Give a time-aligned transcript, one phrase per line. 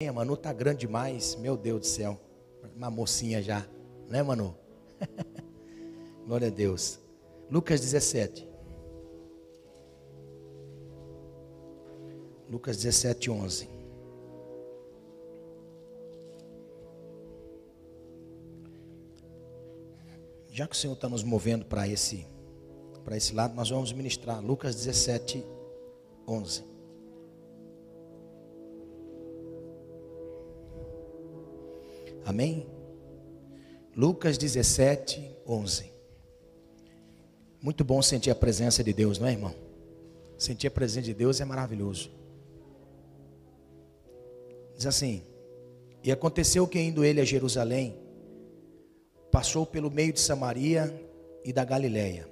[0.00, 2.20] A Manu tá grande demais, meu Deus do céu.
[2.76, 3.66] Uma mocinha já,
[4.08, 4.54] né, Manu?
[6.24, 7.00] Glória a Deus.
[7.50, 8.48] Lucas 17.
[12.48, 13.68] Lucas 17, 11.
[20.48, 22.24] Já que o Senhor está nos movendo para esse,
[23.04, 25.44] para esse lado, nós vamos ministrar Lucas 17,
[26.24, 26.77] 11.
[32.28, 32.66] Amém?
[33.96, 35.90] Lucas 17, 11.
[37.62, 39.54] Muito bom sentir a presença de Deus, não é, irmão?
[40.36, 42.10] Sentir a presença de Deus é maravilhoso.
[44.76, 45.22] Diz assim:
[46.04, 47.96] E aconteceu que indo ele a Jerusalém,
[49.32, 50.94] passou pelo meio de Samaria
[51.42, 52.28] e da Galiléia.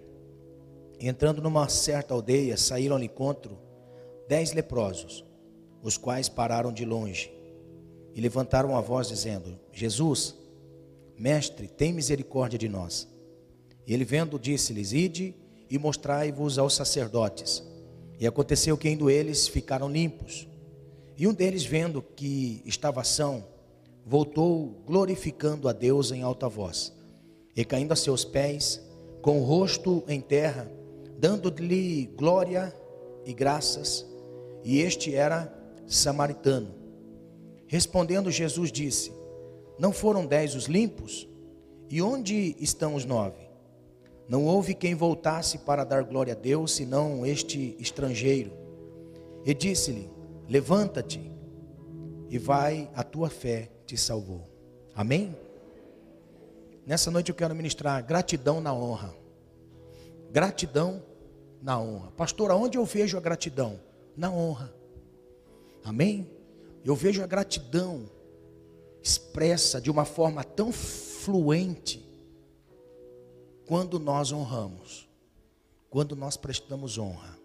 [1.00, 3.58] Entrando numa certa aldeia, saíram ao encontro
[4.28, 5.24] dez leprosos,
[5.83, 7.34] os quais pararam de longe
[8.16, 10.34] e levantaram a voz dizendo: Jesus,
[11.19, 13.06] mestre, tem misericórdia de nós.
[13.86, 15.34] E ele vendo, disse-lhes: Ide
[15.69, 17.62] e mostrai-vos aos sacerdotes.
[18.19, 20.48] E aconteceu que indo eles ficaram limpos.
[21.19, 23.44] E um deles, vendo que estava são,
[24.05, 26.94] voltou glorificando a Deus em alta voz.
[27.55, 28.81] E caindo a seus pés,
[29.20, 30.70] com o rosto em terra,
[31.19, 32.75] dando-lhe glória
[33.27, 34.06] e graças,
[34.64, 35.53] e este era
[35.87, 36.86] samaritano.
[37.67, 39.12] Respondendo Jesus disse:
[39.78, 41.28] Não foram dez os limpos?
[41.89, 43.47] E onde estão os nove?
[44.28, 48.53] Não houve quem voltasse para dar glória a Deus, senão este estrangeiro.
[49.44, 50.11] E disse-lhe:
[50.48, 51.33] Levanta-te
[52.28, 54.42] e vai, a tua fé te salvou.
[54.94, 55.37] Amém?
[56.84, 59.14] Nessa noite eu quero ministrar gratidão na honra.
[60.31, 61.03] Gratidão
[61.62, 62.11] na honra.
[62.12, 63.81] Pastor, aonde eu vejo a gratidão?
[64.17, 64.72] Na honra.
[65.84, 66.36] Amém?
[66.87, 68.09] Eu vejo a gratidão
[69.03, 72.09] expressa de uma forma tão fluente
[73.67, 75.09] quando nós honramos,
[75.91, 77.37] quando nós prestamos honra.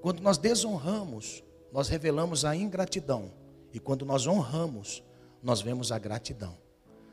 [0.00, 3.30] Quando nós desonramos, nós revelamos a ingratidão.
[3.70, 5.04] E quando nós honramos,
[5.42, 6.56] nós vemos a gratidão.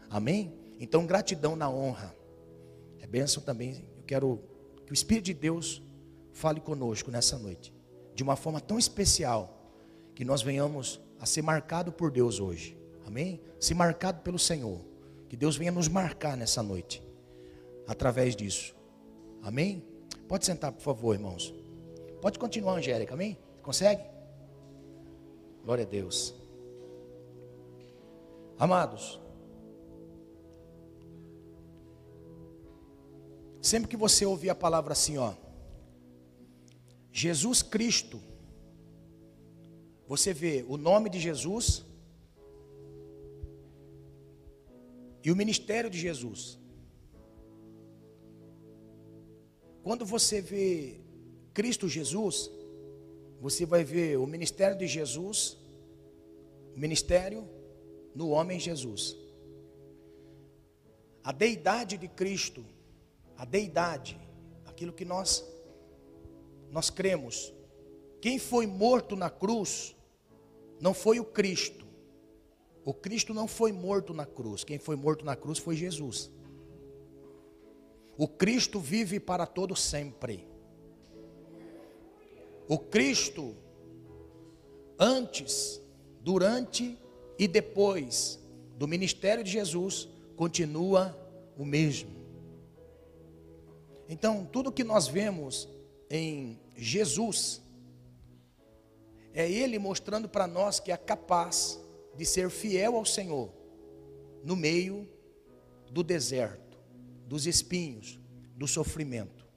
[0.10, 0.54] Amém?
[0.80, 2.16] Então, gratidão na honra.
[2.98, 3.86] É bênção também.
[3.98, 4.42] Eu quero
[4.86, 5.82] que o Espírito de Deus
[6.32, 7.74] fale conosco nessa noite.
[8.16, 9.70] De uma forma tão especial.
[10.16, 12.76] Que nós venhamos a ser marcado por Deus hoje.
[13.06, 13.40] Amém?
[13.60, 14.82] Ser marcado pelo Senhor.
[15.30, 17.02] Que Deus venha nos marcar nessa noite.
[17.88, 18.76] Através disso.
[19.44, 19.86] Amém?
[20.28, 21.54] Pode sentar, por favor, irmãos.
[22.22, 23.14] Pode continuar, Angélica.
[23.14, 23.38] Amém?
[23.62, 24.02] Consegue?
[25.64, 26.34] Glória a Deus.
[28.58, 29.20] Amados,
[33.60, 35.34] sempre que você ouvir a palavra assim, ó,
[37.12, 38.22] Jesus Cristo
[40.12, 41.86] você vê o nome de Jesus
[45.24, 46.60] e o ministério de Jesus.
[49.82, 51.00] Quando você vê
[51.54, 52.52] Cristo Jesus,
[53.40, 55.58] você vai ver o ministério de Jesus,
[56.76, 57.48] o ministério
[58.14, 59.16] no homem Jesus.
[61.24, 62.66] A deidade de Cristo,
[63.38, 64.20] a deidade,
[64.66, 65.42] aquilo que nós
[66.70, 67.54] nós cremos.
[68.20, 69.96] Quem foi morto na cruz
[70.82, 71.86] não foi o Cristo.
[72.84, 74.64] O Cristo não foi morto na cruz.
[74.64, 76.32] Quem foi morto na cruz foi Jesus.
[78.18, 80.48] O Cristo vive para todo sempre.
[82.68, 83.56] O Cristo
[84.98, 85.82] antes,
[86.22, 86.98] durante
[87.38, 88.40] e depois
[88.78, 91.18] do ministério de Jesus continua
[91.58, 92.10] o mesmo.
[94.10, 95.70] Então, tudo que nós vemos
[96.10, 97.62] em Jesus
[99.34, 101.80] é Ele mostrando para nós que é capaz
[102.16, 103.52] de ser fiel ao Senhor
[104.44, 105.08] no meio
[105.90, 106.80] do deserto,
[107.26, 108.20] dos espinhos,
[108.56, 109.48] do sofrimento.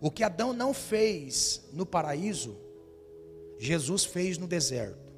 [0.00, 2.56] O que Adão não fez no paraíso,
[3.58, 5.12] Jesus fez no deserto.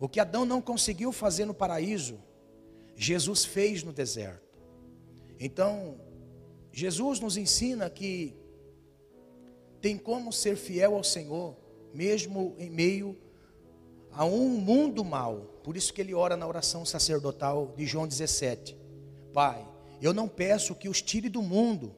[0.00, 2.20] O que Adão não conseguiu fazer no paraíso,
[2.96, 4.58] Jesus fez no deserto.
[5.38, 6.00] Então,
[6.72, 8.34] Jesus nos ensina que
[9.80, 11.56] tem como ser fiel ao Senhor
[11.94, 13.16] mesmo em meio
[14.12, 15.36] a um mundo mal.
[15.64, 18.76] Por isso que ele ora na oração sacerdotal de João 17.
[19.32, 19.66] Pai,
[20.00, 21.94] eu não peço que os tire do mundo,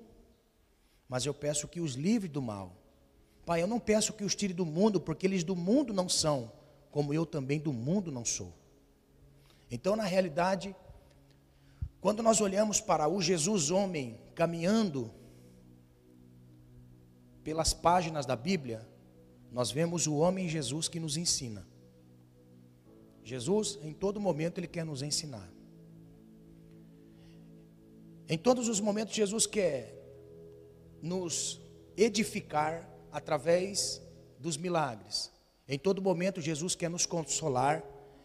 [1.08, 2.72] mas eu peço que os livre do mal.
[3.44, 6.50] Pai, eu não peço que os tire do mundo, porque eles do mundo não são,
[6.90, 8.52] como eu também do mundo não sou.
[9.70, 10.74] Então, na realidade,
[12.00, 15.10] quando nós olhamos para o Jesus homem caminhando
[17.42, 18.86] pelas páginas da Bíblia,
[19.54, 21.64] nós vemos o homem Jesus que nos ensina.
[23.22, 25.48] Jesus, em todo momento, Ele quer nos ensinar.
[28.28, 29.94] Em todos os momentos, Jesus quer
[31.00, 31.60] nos
[31.96, 34.02] edificar através
[34.40, 35.30] dos milagres.
[35.68, 37.84] Em todo momento, Jesus quer nos consolar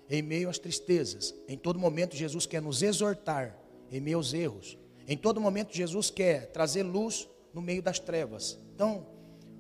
[0.10, 1.36] em meio às tristezas.
[1.48, 3.56] Em todo momento, Jesus quer nos exortar
[3.92, 4.80] em meio aos erros.
[5.08, 8.58] Em todo momento, Jesus quer trazer luz no meio das trevas.
[8.74, 9.19] Então,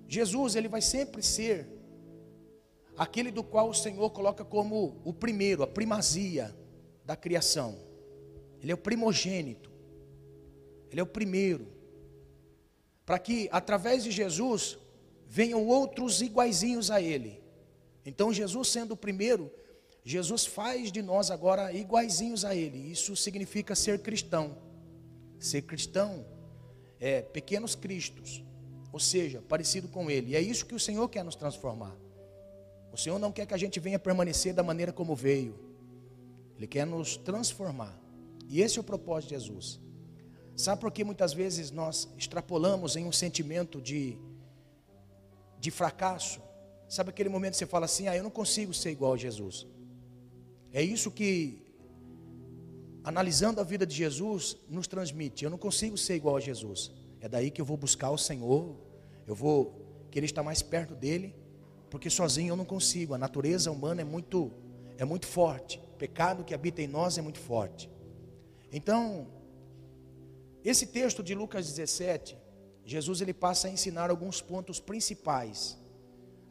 [0.09, 1.67] Jesus, ele vai sempre ser
[2.97, 6.53] aquele do qual o Senhor coloca como o primeiro, a primazia
[7.06, 7.77] da criação.
[8.59, 9.71] Ele é o primogênito.
[10.91, 11.67] Ele é o primeiro.
[13.06, 14.79] Para que através de Jesus
[15.27, 17.39] venham outros iguaizinhos a ele.
[18.03, 19.51] Então, Jesus sendo o primeiro,
[20.03, 22.91] Jesus faz de nós agora iguaizinhos a ele.
[22.91, 24.57] Isso significa ser cristão.
[25.38, 26.25] Ser cristão
[27.00, 28.44] é pequenos cristos,
[28.91, 30.31] ou seja, parecido com ele.
[30.31, 31.95] E é isso que o Senhor quer nos transformar.
[32.91, 35.56] O Senhor não quer que a gente venha permanecer da maneira como veio.
[36.57, 37.97] Ele quer nos transformar.
[38.47, 39.80] E esse é o propósito de Jesus.
[40.56, 44.18] Sabe por que muitas vezes nós extrapolamos em um sentimento de,
[45.59, 46.42] de fracasso?
[46.89, 49.68] Sabe aquele momento que você fala assim: ah, eu não consigo ser igual a Jesus.
[50.74, 51.62] É isso que,
[53.03, 55.45] analisando a vida de Jesus, nos transmite.
[55.45, 56.92] Eu não consigo ser igual a Jesus.
[57.21, 58.75] É daí que eu vou buscar o Senhor,
[59.27, 61.36] eu vou querer estar mais perto dele,
[61.89, 63.13] porque sozinho eu não consigo.
[63.13, 64.51] A natureza humana é muito,
[64.98, 65.80] é muito forte.
[65.94, 67.89] O pecado que habita em nós é muito forte.
[68.71, 69.27] Então,
[70.63, 72.38] esse texto de Lucas 17,
[72.86, 75.77] Jesus ele passa a ensinar alguns pontos principais.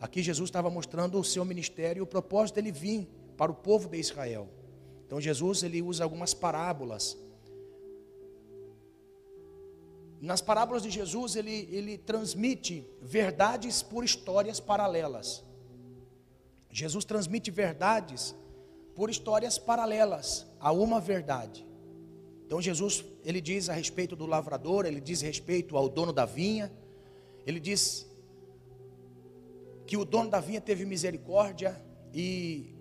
[0.00, 3.88] Aqui Jesus estava mostrando o seu ministério e o propósito dele vir para o povo
[3.88, 4.49] de Israel.
[5.06, 7.17] Então Jesus ele usa algumas parábolas.
[10.20, 15.44] Nas parábolas de Jesus ele, ele transmite verdades por histórias paralelas.
[16.70, 18.35] Jesus transmite verdades
[18.94, 21.67] por histórias paralelas a uma verdade.
[22.47, 26.73] Então Jesus ele diz a respeito do lavrador, ele diz respeito ao dono da vinha,
[27.47, 28.06] ele diz
[29.87, 31.81] que o dono da vinha teve misericórdia
[32.12, 32.75] e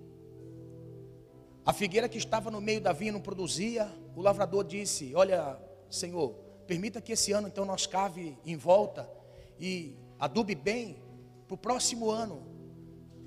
[1.66, 3.94] a figueira que estava no meio da vinha não produzia.
[4.16, 6.34] O lavrador disse: Olha, Senhor,
[6.68, 9.10] permita que esse ano então nós cave em volta
[9.60, 11.02] e adube bem
[11.48, 12.44] para o próximo ano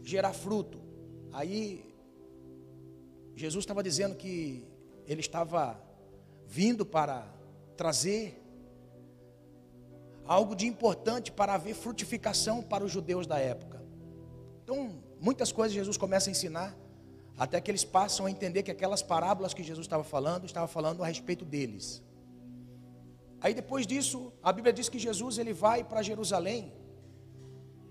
[0.02, 0.80] gerar fruto.
[1.32, 1.94] Aí
[3.34, 4.64] Jesus estava dizendo que
[5.06, 5.80] ele estava
[6.46, 7.26] vindo para
[7.76, 8.40] trazer
[10.26, 13.82] algo de importante para haver frutificação para os judeus da época.
[14.62, 16.76] Então, muitas coisas Jesus começa a ensinar
[17.38, 21.02] até que eles passam a entender que aquelas parábolas que Jesus estava falando, estava falando
[21.02, 22.02] a respeito deles.
[23.40, 26.72] Aí depois disso, a Bíblia diz que Jesus ele vai para Jerusalém.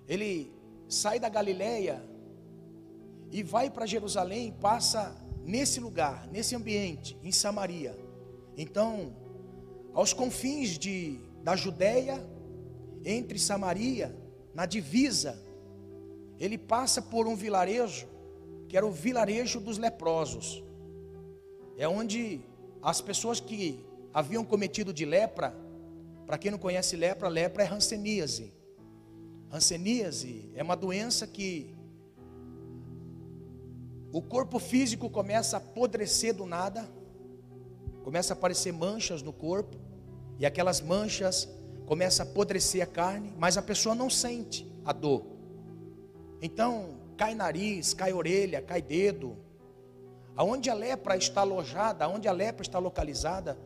[0.08, 0.54] Ele
[0.88, 2.04] sai da Galileia
[3.32, 7.98] e vai para Jerusalém, passa nesse lugar, nesse ambiente, em Samaria.
[8.58, 9.16] Então,
[9.94, 12.24] aos confins de da Judéia,
[13.04, 14.16] entre Samaria,
[14.54, 15.42] na divisa,
[16.38, 18.08] ele passa por um vilarejo
[18.68, 20.64] que era o vilarejo dos leprosos.
[21.76, 22.42] É onde
[22.82, 25.56] as pessoas que haviam cometido de lepra,
[26.26, 28.54] para quem não conhece lepra, lepra é ranceníase.
[29.50, 31.76] Ranceníase é uma doença que
[34.12, 36.90] o corpo físico começa a apodrecer do nada,
[38.04, 39.78] começa a aparecer manchas no corpo,
[40.38, 41.50] e aquelas manchas
[41.86, 45.26] começam a apodrecer a carne, mas a pessoa não sente a dor.
[46.42, 49.38] Então, cai nariz, cai orelha, cai dedo.
[50.36, 53.58] Aonde a lepra está alojada, aonde a lepra está localizada,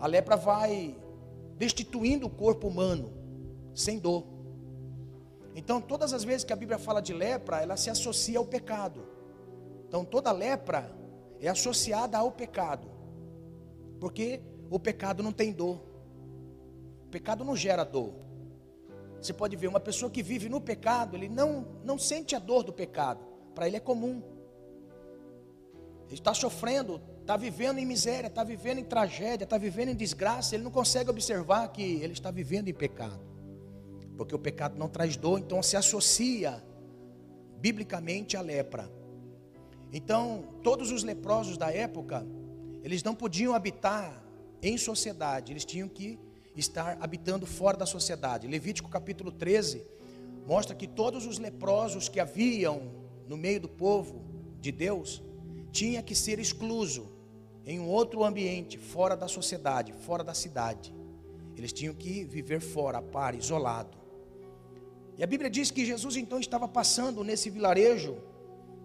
[0.00, 0.96] a lepra vai
[1.56, 3.12] destituindo o corpo humano,
[3.74, 4.24] sem dor.
[5.54, 9.06] Então, todas as vezes que a Bíblia fala de lepra, ela se associa ao pecado.
[9.86, 10.90] Então, toda lepra
[11.38, 12.88] é associada ao pecado,
[14.00, 14.40] porque
[14.70, 15.80] o pecado não tem dor,
[17.06, 18.14] o pecado não gera dor.
[19.20, 22.62] Você pode ver uma pessoa que vive no pecado, ele não, não sente a dor
[22.62, 23.20] do pecado.
[23.54, 24.22] Para ele é comum.
[26.06, 30.54] Ele está sofrendo, está vivendo em miséria, está vivendo em tragédia, está vivendo em desgraça.
[30.54, 33.20] Ele não consegue observar que ele está vivendo em pecado.
[34.16, 36.62] Porque o pecado não traz dor, então se associa
[37.60, 38.90] biblicamente à lepra.
[39.92, 42.26] Então, todos os leprosos da época,
[42.82, 44.22] eles não podiam habitar
[44.62, 46.18] em sociedade, eles tinham que
[46.56, 48.46] estar habitando fora da sociedade.
[48.46, 49.84] Levítico capítulo 13
[50.46, 52.92] mostra que todos os leprosos que haviam
[53.26, 54.22] no meio do povo
[54.60, 55.22] de Deus
[55.70, 57.10] tinha que ser excluso
[57.64, 60.92] em um outro ambiente, fora da sociedade, fora da cidade.
[61.56, 63.96] Eles tinham que viver fora, a par, isolado.
[65.16, 68.16] E a Bíblia diz que Jesus então estava passando nesse vilarejo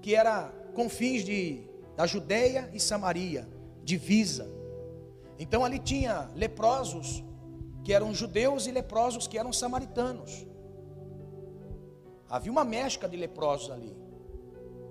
[0.01, 1.61] que era confins de,
[1.95, 3.47] da Judéia e Samaria,
[3.83, 4.47] divisa.
[5.39, 7.23] Então ali tinha leprosos
[7.83, 10.45] que eram judeus e leprosos que eram samaritanos.
[12.29, 13.95] Havia uma mescla de leprosos ali.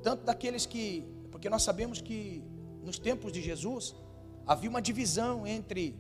[0.03, 1.05] Tanto daqueles que,
[1.45, 2.43] porque nós sabemos que
[2.83, 3.95] nos tempos de Jesus
[4.47, 5.95] havia uma divisão entre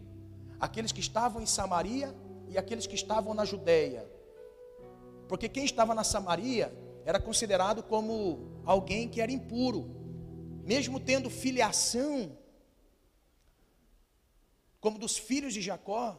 [0.58, 2.16] aqueles que estavam em Samaria
[2.48, 4.10] e aqueles que estavam na Judéia.
[5.28, 6.72] Porque quem estava na Samaria
[7.04, 9.84] era considerado como alguém que era impuro,
[10.64, 12.38] mesmo tendo filiação
[14.80, 16.18] como dos filhos de Jacó,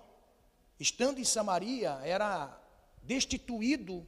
[0.80, 2.62] estando em Samaria, era
[3.02, 4.06] destituído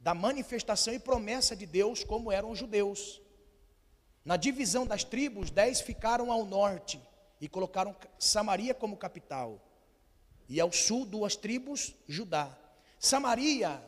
[0.00, 3.21] da manifestação e promessa de Deus como eram os judeus.
[4.24, 7.00] Na divisão das tribos, dez ficaram ao norte
[7.40, 9.60] e colocaram Samaria como capital.
[10.48, 12.56] E ao sul, duas tribos, Judá.
[12.98, 13.82] Samaria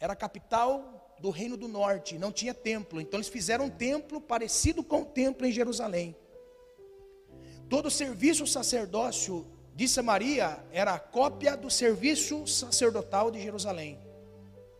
[0.00, 3.00] era a capital do reino do norte, não tinha templo.
[3.00, 6.16] Então eles fizeram um templo parecido com o templo em Jerusalém.
[7.68, 14.00] Todo o serviço sacerdócio de Samaria era a cópia do serviço sacerdotal de Jerusalém.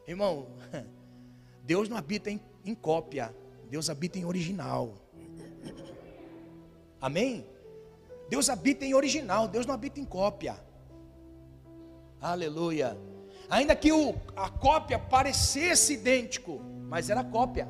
[0.07, 0.49] Irmão,
[1.63, 3.33] Deus não habita em, em cópia,
[3.71, 4.95] Deus habita em original.
[7.01, 7.47] Amém?
[8.29, 10.57] Deus habita em original, Deus não habita em cópia.
[12.21, 12.99] Aleluia.
[13.49, 17.69] Ainda que o, a cópia parecesse idêntico, mas era cópia.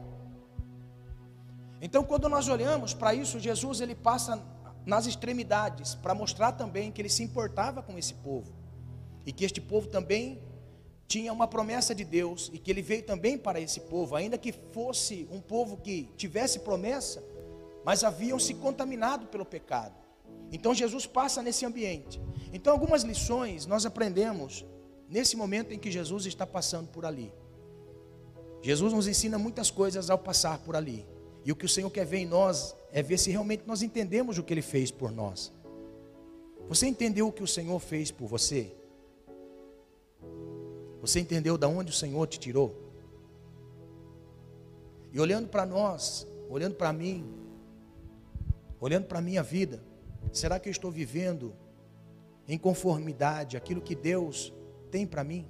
[1.83, 4.42] Então, quando nós olhamos para isso, Jesus ele passa
[4.87, 8.52] nas extremidades para mostrar também que ele se importava com esse povo
[9.26, 10.42] e que este povo também
[11.11, 14.52] tinha uma promessa de Deus e que ele veio também para esse povo, ainda que
[14.52, 17.21] fosse um povo que tivesse promessa,
[17.85, 19.93] mas haviam se contaminado pelo pecado.
[20.52, 22.21] Então Jesus passa nesse ambiente.
[22.52, 24.64] Então algumas lições nós aprendemos
[25.09, 27.33] nesse momento em que Jesus está passando por ali.
[28.62, 31.05] Jesus nos ensina muitas coisas ao passar por ali.
[31.45, 34.38] E o que o Senhor quer ver em nós é ver se realmente nós entendemos
[34.38, 35.52] o que Ele fez por nós.
[36.69, 38.80] Você entendeu o que o Senhor fez por você?
[41.00, 42.90] Você entendeu de onde o Senhor te tirou?
[45.12, 47.28] E olhando para nós, olhando para mim,
[48.80, 49.83] olhando para a minha vida,
[50.33, 51.54] Será que eu estou vivendo
[52.47, 54.52] em conformidade aquilo que Deus
[54.90, 55.47] tem para mim?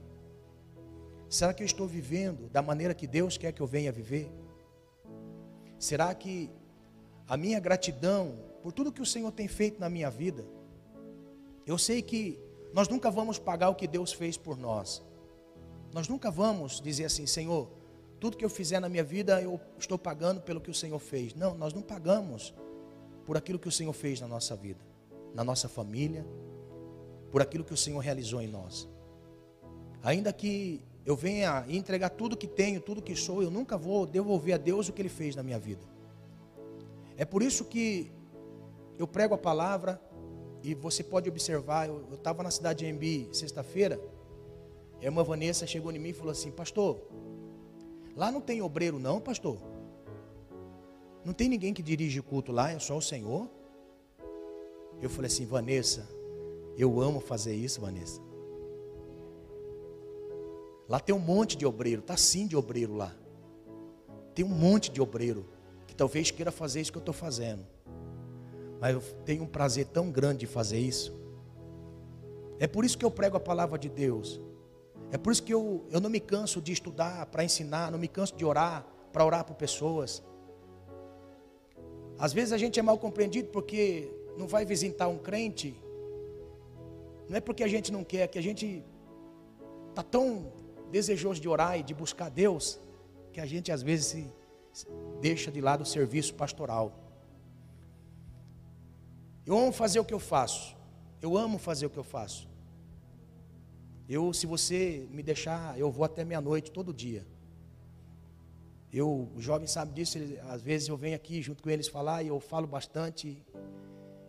[1.28, 4.30] Será que eu estou vivendo da maneira que Deus quer que eu venha viver?
[5.78, 6.50] Será que
[7.28, 10.44] a minha gratidão por tudo que o Senhor tem feito na minha vida,
[11.66, 12.38] eu sei que
[12.74, 15.02] nós nunca vamos pagar o que Deus fez por nós.
[15.92, 17.68] Nós nunca vamos dizer assim, Senhor,
[18.20, 21.34] tudo que eu fizer na minha vida eu estou pagando pelo que o Senhor fez.
[21.34, 22.54] Não, nós não pagamos
[23.24, 24.80] por aquilo que o Senhor fez na nossa vida,
[25.34, 26.26] na nossa família,
[27.30, 28.88] por aquilo que o Senhor realizou em nós.
[30.02, 34.54] Ainda que eu venha entregar tudo que tenho, tudo que sou, eu nunca vou devolver
[34.54, 35.84] a Deus o que Ele fez na minha vida.
[37.16, 38.10] É por isso que
[38.98, 40.00] eu prego a palavra
[40.62, 41.88] e você pode observar.
[41.88, 44.00] Eu estava na cidade de Embi sexta-feira,
[45.00, 47.00] e a irmã Vanessa chegou em mim e falou assim: Pastor,
[48.14, 49.58] lá não tem obreiro, não, pastor?
[51.24, 53.48] Não tem ninguém que dirige culto lá, é só o Senhor.
[55.00, 56.08] Eu falei assim, Vanessa,
[56.76, 58.20] eu amo fazer isso, Vanessa.
[60.88, 63.14] Lá tem um monte de obreiro, tá sim de obreiro lá.
[64.34, 65.46] Tem um monte de obreiro
[65.86, 67.64] que talvez queira fazer isso que eu estou fazendo.
[68.80, 71.14] Mas eu tenho um prazer tão grande de fazer isso.
[72.58, 74.40] É por isso que eu prego a palavra de Deus.
[75.12, 78.08] É por isso que eu, eu não me canso de estudar para ensinar, não me
[78.08, 80.22] canso de orar para orar por pessoas.
[82.18, 85.74] Às vezes a gente é mal compreendido porque não vai visitar um crente.
[87.28, 88.84] Não é porque a gente não quer, é que a gente
[89.88, 90.52] está tão
[90.90, 92.80] desejoso de orar e de buscar Deus,
[93.32, 94.32] que a gente às vezes se,
[95.20, 96.92] deixa de lado o serviço pastoral.
[99.46, 100.76] Eu amo fazer o que eu faço.
[101.22, 102.49] Eu amo fazer o que eu faço.
[104.12, 107.24] Eu, se você me deixar, eu vou até meia-noite todo dia.
[108.92, 112.24] Eu, o jovem sabe disso, ele, às vezes eu venho aqui junto com eles falar
[112.24, 113.40] e eu falo bastante.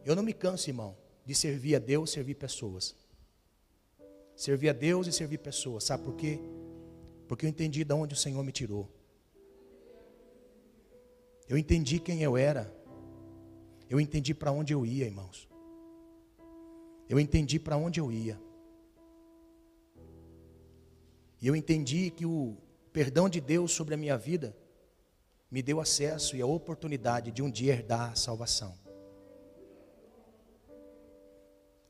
[0.05, 0.95] Eu não me canso, irmão,
[1.25, 2.95] de servir a Deus, servir pessoas.
[4.35, 5.83] Servir a Deus e servir pessoas.
[5.83, 6.39] Sabe por quê?
[7.27, 8.87] Porque eu entendi de onde o Senhor me tirou.
[11.49, 12.71] Eu entendi quem eu era.
[13.89, 15.49] Eu entendi para onde eu ia, irmãos.
[17.09, 18.39] Eu entendi para onde eu ia.
[21.41, 22.55] E eu entendi que o,
[22.93, 24.55] perdão de Deus sobre a minha vida
[25.49, 28.77] me deu acesso e a oportunidade de um dia herdar a salvação.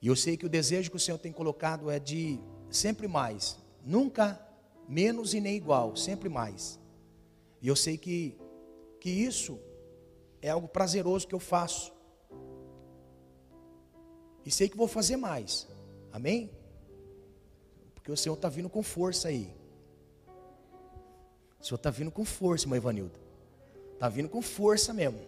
[0.01, 2.39] E eu sei que o desejo que o Senhor tem colocado é de
[2.71, 4.39] sempre mais, nunca
[4.87, 6.79] menos e nem igual, sempre mais.
[7.61, 8.35] E eu sei que,
[8.99, 9.59] que isso
[10.41, 11.93] é algo prazeroso que eu faço.
[14.43, 15.67] E sei que vou fazer mais.
[16.11, 16.49] Amém?
[18.01, 19.53] Porque o Senhor está vindo com força aí.
[21.59, 23.19] O Senhor está vindo com força, irmã Ivanilda.
[23.93, 25.19] Está vindo com força mesmo.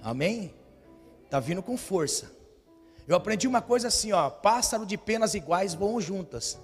[0.00, 0.54] Amém?
[1.24, 2.30] Está vindo com força.
[3.08, 4.30] Eu aprendi uma coisa assim, ó.
[4.30, 6.56] Pássaro de penas iguais voam juntas.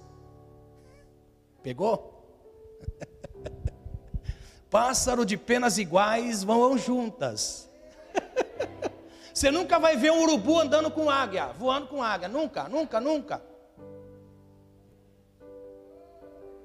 [1.60, 2.24] Pegou?
[4.70, 7.68] Pássaro de penas iguais voam juntas.
[9.34, 12.28] Você nunca vai ver um urubu andando com águia, voando com águia.
[12.28, 13.53] Nunca, nunca, nunca.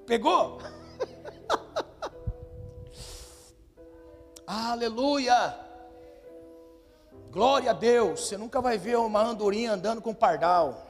[0.10, 0.58] Pegou?
[4.48, 5.56] Aleluia!
[7.30, 8.26] Glória a Deus.
[8.26, 10.84] Você nunca vai ver uma andorinha andando com pardal.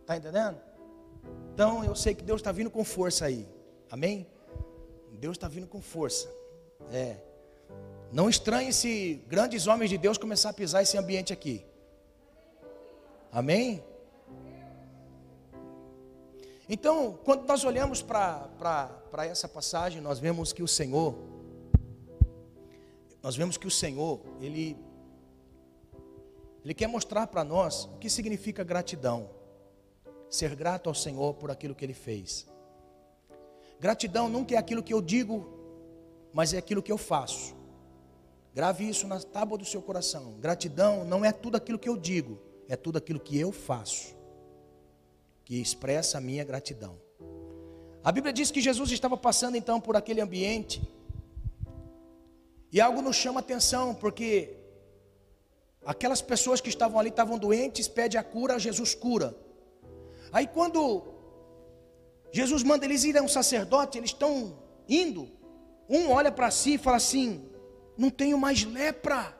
[0.00, 0.60] Está entendendo?
[1.52, 3.48] Então eu sei que Deus está vindo com força aí.
[3.88, 4.26] Amém?
[5.12, 6.28] Deus está vindo com força.
[6.90, 7.18] É.
[8.10, 11.64] Não estranhe se grandes homens de Deus começar a pisar esse ambiente aqui.
[13.30, 13.80] Amém?
[16.68, 21.14] Então, quando nós olhamos para essa passagem, nós vemos que o Senhor,
[23.22, 24.76] nós vemos que o Senhor, Ele,
[26.64, 29.28] Ele quer mostrar para nós o que significa gratidão.
[30.30, 32.46] Ser grato ao Senhor por aquilo que Ele fez.
[33.78, 35.46] Gratidão nunca é aquilo que eu digo,
[36.32, 37.54] mas é aquilo que eu faço.
[38.54, 40.38] Grave isso na tábua do seu coração.
[40.40, 44.23] Gratidão não é tudo aquilo que eu digo, é tudo aquilo que eu faço
[45.44, 46.98] que expressa a minha gratidão.
[48.02, 50.82] A Bíblia diz que Jesus estava passando então por aquele ambiente,
[52.70, 54.56] e algo nos chama atenção, porque
[55.86, 59.36] aquelas pessoas que estavam ali estavam doentes, pede a cura, Jesus cura.
[60.32, 61.14] Aí quando
[62.32, 64.58] Jesus manda eles irem a um sacerdote, eles estão
[64.88, 65.30] indo,
[65.88, 67.48] um olha para si e fala assim:
[67.96, 69.32] não tenho mais lepra,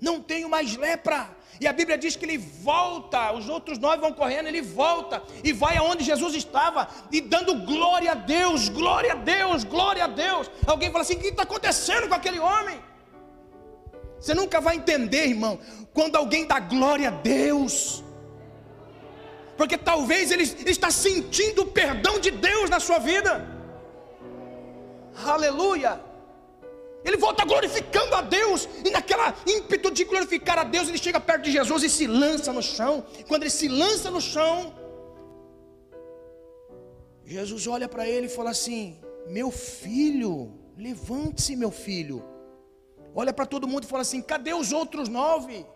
[0.00, 1.34] não tenho mais lepra.
[1.58, 5.52] E a Bíblia diz que ele volta, os outros nove vão correndo, ele volta e
[5.52, 10.50] vai aonde Jesus estava e dando glória a Deus, glória a Deus, glória a Deus.
[10.66, 12.78] Alguém fala assim: o que está acontecendo com aquele homem?
[14.18, 15.58] Você nunca vai entender, irmão,
[15.94, 18.04] quando alguém dá glória a Deus,
[19.56, 23.46] porque talvez ele está sentindo o perdão de Deus na sua vida.
[25.24, 26.09] Aleluia.
[27.04, 31.44] Ele volta glorificando a Deus, e naquela ímpeto de glorificar a Deus, ele chega perto
[31.44, 33.04] de Jesus e se lança no chão.
[33.26, 34.74] Quando ele se lança no chão,
[37.24, 42.22] Jesus olha para ele e fala assim: Meu filho, levante-se, meu filho.
[43.14, 45.66] Olha para todo mundo e fala assim: Cadê os outros nove?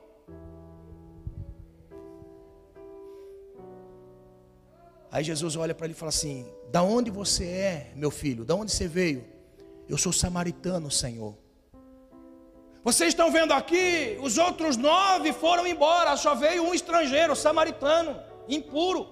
[5.11, 8.45] Aí Jesus olha para ele e fala assim: Da onde você é, meu filho?
[8.45, 9.34] Da onde você veio?
[9.89, 11.37] Eu sou samaritano, Senhor.
[12.83, 19.09] Vocês estão vendo aqui, os outros nove foram embora, só veio um estrangeiro, samaritano, impuro.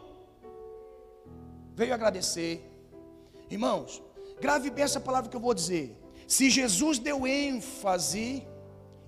[1.75, 2.71] Veio agradecer.
[3.51, 4.03] Irmãos,
[4.41, 5.99] grave bem essa palavra que eu vou dizer.
[6.27, 8.47] Se Jesus deu ênfase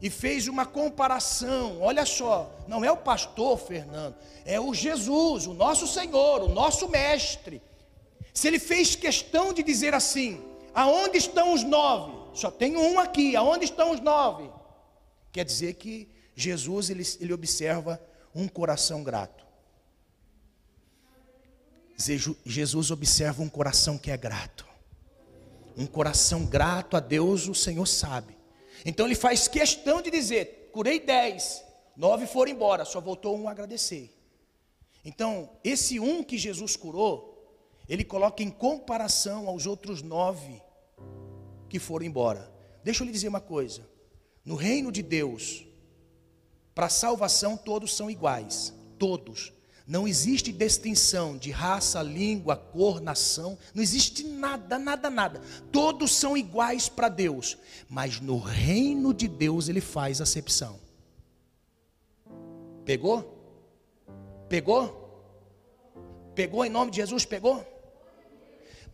[0.01, 5.55] e fez uma comparação, olha só, não é o pastor Fernando, é o Jesus, o
[5.55, 7.63] nosso Senhor, o nosso mestre.
[8.33, 10.43] Se ele fez questão de dizer assim,
[10.75, 12.13] Aonde estão os nove?
[12.35, 13.37] Só tem um aqui.
[13.37, 14.51] Aonde estão os nove?
[15.33, 18.01] Quer dizer que Jesus ele, ele observa
[18.35, 19.45] um coração grato.
[21.97, 24.67] Jesus observa um coração que é grato.
[25.77, 28.37] Um coração grato a Deus, o Senhor sabe.
[28.85, 31.65] Então ele faz questão de dizer: curei dez,
[31.97, 34.13] nove foram embora, só voltou um a agradecer.
[35.05, 37.35] Então, esse um que Jesus curou,
[37.89, 40.63] ele coloca em comparação aos outros nove
[41.75, 42.49] que foram embora.
[42.85, 43.85] Deixa eu lhe dizer uma coisa:
[44.45, 45.67] no reino de Deus,
[46.73, 49.53] para salvação todos são iguais, todos.
[49.85, 55.43] Não existe distinção de raça, língua, cor, nação, não existe nada, nada, nada.
[55.73, 57.59] Todos são iguais para Deus,
[57.89, 60.79] mas no reino de Deus ele faz acepção.
[62.85, 63.37] Pegou?
[64.49, 65.03] Pegou?
[66.37, 67.25] Pegou em nome de Jesus?
[67.25, 67.74] Pegou?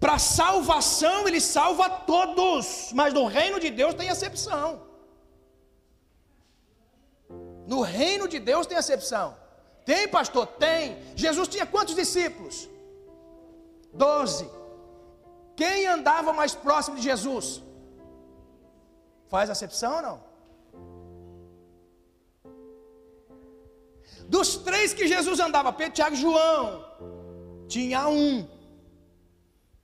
[0.00, 4.68] Para salvação, ele salva todos, mas no reino de Deus tem acepção.
[7.72, 9.36] No reino de Deus tem acepção.
[9.84, 10.46] Tem, pastor?
[10.46, 10.96] Tem.
[11.14, 12.56] Jesus tinha quantos discípulos?
[13.92, 14.48] Doze.
[15.54, 17.62] Quem andava mais próximo de Jesus?
[19.28, 20.30] Faz acepção ou não?
[24.34, 26.84] Dos três que Jesus andava, Pedro, Tiago e João,
[27.68, 28.48] tinha um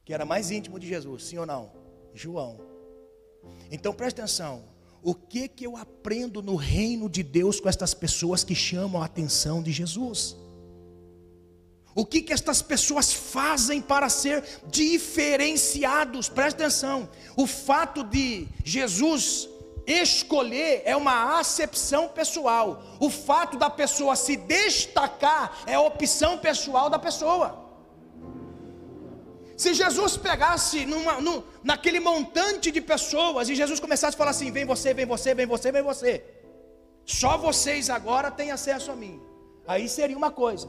[0.07, 1.73] que era mais íntimo de Jesus, sim ou não?
[2.15, 2.61] João.
[3.71, 4.65] Então preste atenção:
[5.03, 9.07] o que que eu aprendo no reino de Deus com estas pessoas que chamam a
[9.07, 10.37] atenção de Jesus?
[11.93, 16.29] O que que estas pessoas fazem para ser diferenciados?
[16.29, 17.09] Presta atenção.
[17.37, 19.49] O fato de Jesus
[19.87, 22.83] escolher é uma acepção pessoal.
[23.01, 27.66] O fato da pessoa se destacar é a opção pessoal da pessoa.
[29.57, 34.51] Se Jesus pegasse numa, num, naquele montante de pessoas e Jesus começasse a falar assim:
[34.51, 36.23] vem você, vem você, vem você, vem você.
[37.05, 39.21] Só vocês agora têm acesso a mim.
[39.67, 40.69] Aí seria uma coisa.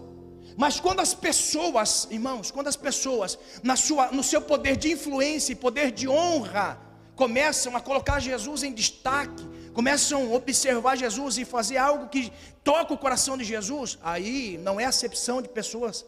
[0.55, 5.51] Mas quando as pessoas, irmãos, quando as pessoas, na sua, no seu poder de influência
[5.51, 6.79] e poder de honra,
[7.15, 12.31] começam a colocar Jesus em destaque, começam a observar Jesus e fazer algo que
[12.63, 16.05] toca o coração de Jesus, aí não é acepção de pessoas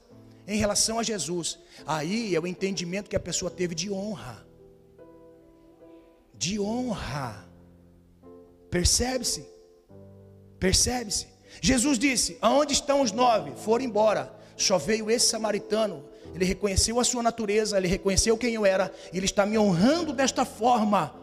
[0.49, 1.59] em relação a Jesus.
[1.85, 4.45] Aí é o entendimento que a pessoa teve de honra.
[6.33, 7.47] De honra.
[8.71, 9.45] Percebe-se?
[10.59, 11.27] Percebe-se?
[11.61, 13.51] Jesus disse: Aonde estão os nove?
[13.57, 14.33] Foram embora.
[14.57, 16.03] Só veio esse samaritano.
[16.33, 20.45] Ele reconheceu a sua natureza, ele reconheceu quem eu era, ele está me honrando desta
[20.45, 21.15] forma.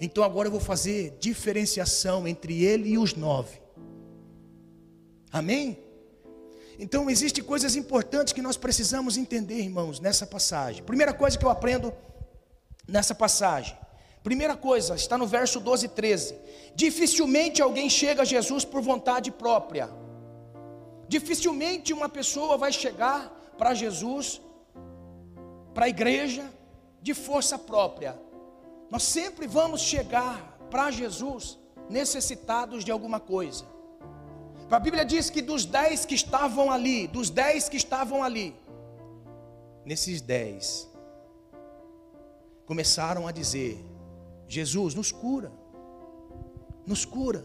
[0.00, 3.60] Então agora eu vou fazer diferenciação entre ele e os nove.
[5.32, 5.87] Amém?
[6.78, 10.84] Então, existem coisas importantes que nós precisamos entender, irmãos, nessa passagem.
[10.84, 11.92] Primeira coisa que eu aprendo
[12.86, 13.76] nessa passagem.
[14.22, 16.34] Primeira coisa, está no verso 12 e 13.
[16.74, 19.90] Dificilmente alguém chega a Jesus por vontade própria.
[21.08, 24.40] Dificilmente uma pessoa vai chegar para Jesus,
[25.74, 26.44] para a igreja,
[27.02, 28.20] de força própria.
[28.90, 33.64] Nós sempre vamos chegar para Jesus necessitados de alguma coisa.
[34.70, 38.54] A Bíblia diz que dos dez que estavam ali, dos dez que estavam ali,
[39.84, 40.86] nesses dez,
[42.66, 43.82] começaram a dizer:
[44.46, 45.50] Jesus, nos cura,
[46.86, 47.44] nos cura.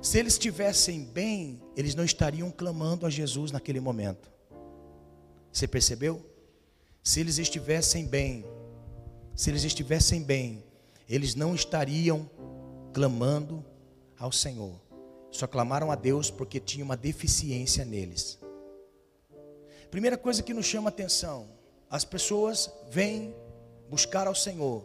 [0.00, 4.30] Se eles estivessem bem, eles não estariam clamando a Jesus naquele momento.
[5.52, 6.24] Você percebeu?
[7.02, 8.44] Se eles estivessem bem,
[9.34, 10.64] se eles estivessem bem,
[11.08, 12.28] eles não estariam
[12.92, 13.64] clamando
[14.18, 14.87] ao Senhor.
[15.38, 18.40] Só clamaram a Deus porque tinha uma deficiência neles.
[19.88, 21.46] Primeira coisa que nos chama atenção:
[21.88, 23.36] as pessoas vêm
[23.88, 24.84] buscar ao Senhor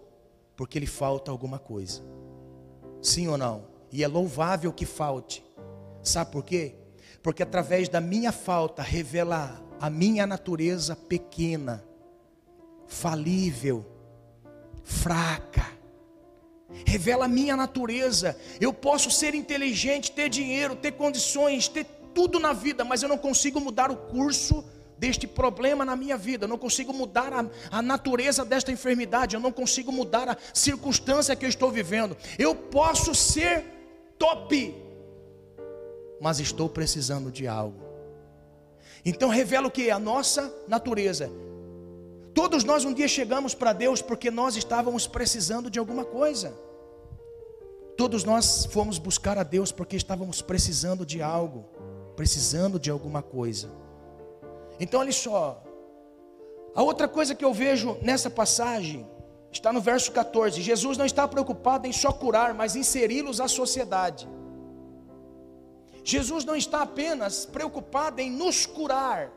[0.56, 2.04] porque lhe falta alguma coisa.
[3.02, 3.66] Sim ou não?
[3.92, 5.44] E é louvável que falte.
[6.04, 6.76] Sabe por quê?
[7.24, 11.84] Porque através da minha falta revela a minha natureza pequena,
[12.86, 13.84] falível,
[14.84, 15.66] fraca
[16.86, 18.38] revela a minha natureza.
[18.60, 23.18] Eu posso ser inteligente, ter dinheiro, ter condições, ter tudo na vida, mas eu não
[23.18, 24.64] consigo mudar o curso
[24.98, 29.42] deste problema na minha vida, eu não consigo mudar a, a, natureza desta enfermidade, eu
[29.42, 32.16] não consigo mudar a circunstância que eu estou vivendo.
[32.38, 33.66] Eu posso ser
[34.18, 34.74] top,
[36.22, 37.84] mas estou precisando de algo.
[39.04, 39.92] Então revela o que?
[39.92, 41.30] A nossa natureza.
[42.34, 46.54] Todos nós um dia chegamos para Deus porque nós estávamos precisando de alguma coisa.
[47.96, 51.66] Todos nós fomos buscar a Deus porque estávamos precisando de algo,
[52.16, 53.70] precisando de alguma coisa.
[54.80, 55.64] Então, olha só.
[56.74, 59.08] A outra coisa que eu vejo nessa passagem
[59.52, 60.60] está no verso 14.
[60.60, 64.28] Jesus não está preocupado em só curar, mas inseri-los à sociedade.
[66.04, 69.32] Jesus não está apenas preocupado em nos curar,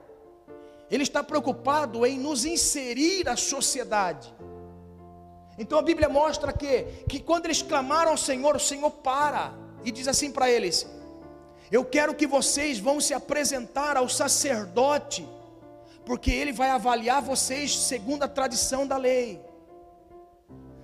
[0.91, 4.33] ele está preocupado em nos inserir à sociedade.
[5.59, 9.91] Então a Bíblia mostra que, que quando eles clamaram ao Senhor, o Senhor para e
[9.91, 10.87] diz assim para eles:
[11.71, 15.27] Eu quero que vocês vão se apresentar ao sacerdote,
[16.05, 19.41] porque ele vai avaliar vocês segundo a tradição da lei,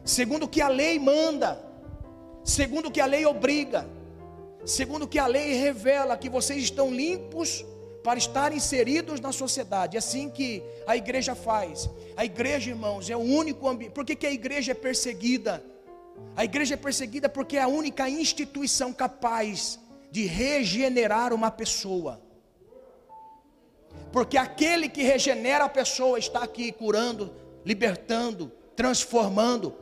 [0.05, 1.63] segundo o que a lei manda,
[2.43, 3.87] segundo o que a lei obriga,
[4.65, 7.65] segundo o que a lei revela que vocês estão limpos
[8.03, 9.97] para estar inseridos na sociedade.
[9.97, 11.89] É assim que a igreja faz.
[12.17, 13.93] A igreja, irmãos, é o único ambiente.
[13.93, 15.65] Por que, que a igreja é perseguida?
[16.37, 19.79] A igreja é perseguida porque é a única instituição capaz
[20.11, 22.21] de regenerar uma pessoa.
[24.11, 27.33] Porque aquele que regenera a pessoa está aqui curando,
[27.65, 29.75] libertando, transformando,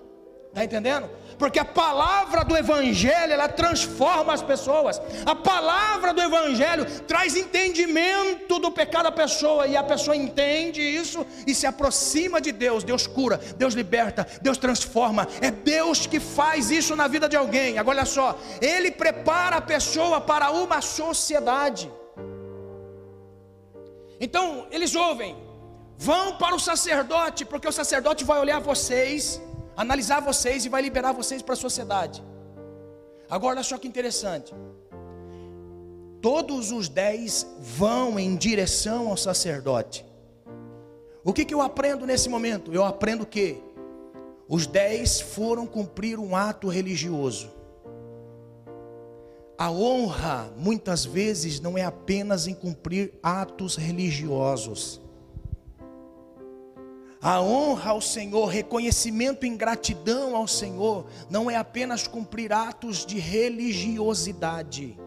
[0.51, 1.09] Está entendendo?
[1.39, 5.01] Porque a palavra do Evangelho, ela transforma as pessoas.
[5.25, 9.67] A palavra do Evangelho traz entendimento do pecado da pessoa.
[9.67, 12.83] E a pessoa entende isso e se aproxima de Deus.
[12.83, 15.27] Deus cura, Deus liberta, Deus transforma.
[15.41, 17.79] É Deus que faz isso na vida de alguém.
[17.79, 21.91] Agora olha só, Ele prepara a pessoa para uma sociedade.
[24.21, 25.35] Então, eles ouvem,
[25.97, 29.41] vão para o sacerdote, porque o sacerdote vai olhar vocês
[29.81, 32.23] analisar vocês e vai liberar vocês para a sociedade.
[33.31, 34.55] Agora, olha só que interessante.
[36.21, 40.05] Todos os dez vão em direção ao sacerdote.
[41.25, 42.75] O que, que eu aprendo nesse momento?
[42.75, 43.62] Eu aprendo que
[44.47, 47.51] os dez foram cumprir um ato religioso.
[49.57, 55.01] A honra, muitas vezes, não é apenas em cumprir atos religiosos.
[57.23, 63.19] A honra ao Senhor, reconhecimento em gratidão ao Senhor, não é apenas cumprir atos de
[63.19, 64.99] religiosidade.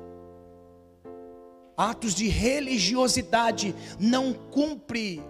[1.76, 5.24] Atos de religiosidade não cumpre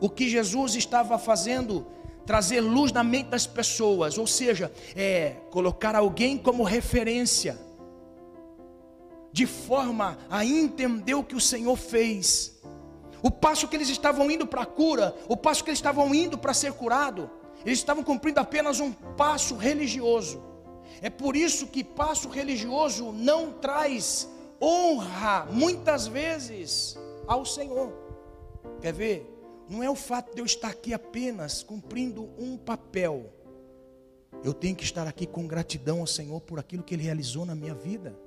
[0.00, 1.86] o que Jesus estava fazendo,
[2.24, 7.60] trazer luz na mente das pessoas, ou seja, é colocar alguém como referência,
[9.30, 12.58] de forma a entender o que o Senhor fez
[13.22, 16.38] o passo que eles estavam indo para a cura, o passo que eles estavam indo
[16.38, 17.30] para ser curado,
[17.64, 20.42] eles estavam cumprindo apenas um passo religioso.
[21.02, 24.28] É por isso que passo religioso não traz
[24.60, 27.92] honra, muitas vezes, ao Senhor.
[28.80, 29.36] Quer ver?
[29.68, 33.32] Não é o fato de eu estar aqui apenas cumprindo um papel.
[34.42, 37.54] Eu tenho que estar aqui com gratidão ao Senhor por aquilo que Ele realizou na
[37.54, 38.18] minha vida.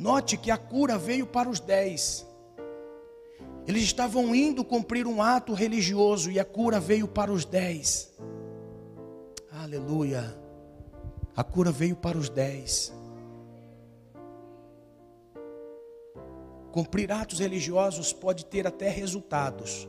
[0.00, 2.26] Note que a cura veio para os dez.
[3.66, 8.10] Eles estavam indo cumprir um ato religioso e a cura veio para os dez.
[9.52, 10.34] Aleluia.
[11.36, 12.90] A cura veio para os dez.
[16.72, 19.86] Cumprir atos religiosos pode ter até resultados,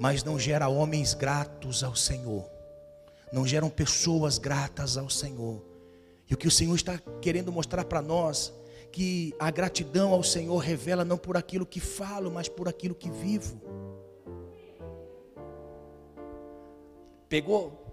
[0.00, 2.44] mas não gera homens gratos ao Senhor,
[3.32, 5.73] não geram pessoas gratas ao Senhor.
[6.28, 8.52] E o que o Senhor está querendo mostrar para nós,
[8.94, 13.10] que a gratidão ao Senhor revela não por aquilo que falo, mas por aquilo que
[13.10, 13.60] vivo.
[17.28, 17.84] Pegou?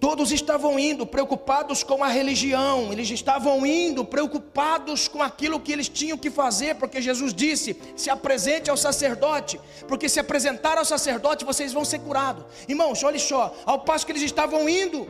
[0.00, 5.90] Todos estavam indo preocupados com a religião, eles estavam indo preocupados com aquilo que eles
[5.90, 11.44] tinham que fazer, porque Jesus disse: se apresente ao sacerdote, porque se apresentar ao sacerdote
[11.44, 12.46] vocês vão ser curados.
[12.66, 15.06] Irmãos, olhe só, ao passo que eles estavam indo,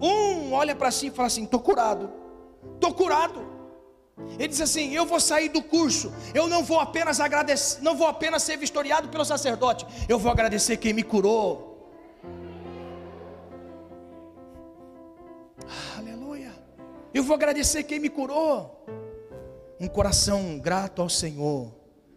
[0.00, 2.10] um olha para si e fala assim: estou curado,
[2.74, 3.60] estou curado.
[4.38, 6.12] Ele diz assim: Eu vou sair do curso.
[6.34, 9.86] Eu não vou apenas agradecer, não vou apenas ser vistoriado pelo sacerdote.
[10.08, 11.68] Eu vou agradecer quem me curou.
[15.96, 16.52] Aleluia.
[17.12, 18.84] Eu vou agradecer quem me curou.
[19.78, 21.74] Um coração grato ao Senhor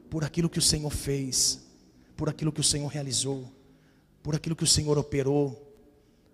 [0.10, 1.62] por aquilo que o Senhor fez,
[2.16, 3.50] por aquilo que o Senhor realizou,
[4.22, 5.60] por aquilo que o Senhor operou.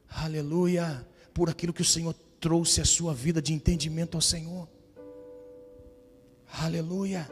[0.10, 1.08] Aleluia
[1.40, 4.68] por aquilo que o Senhor trouxe à sua vida de entendimento ao Senhor.
[6.52, 7.32] Aleluia.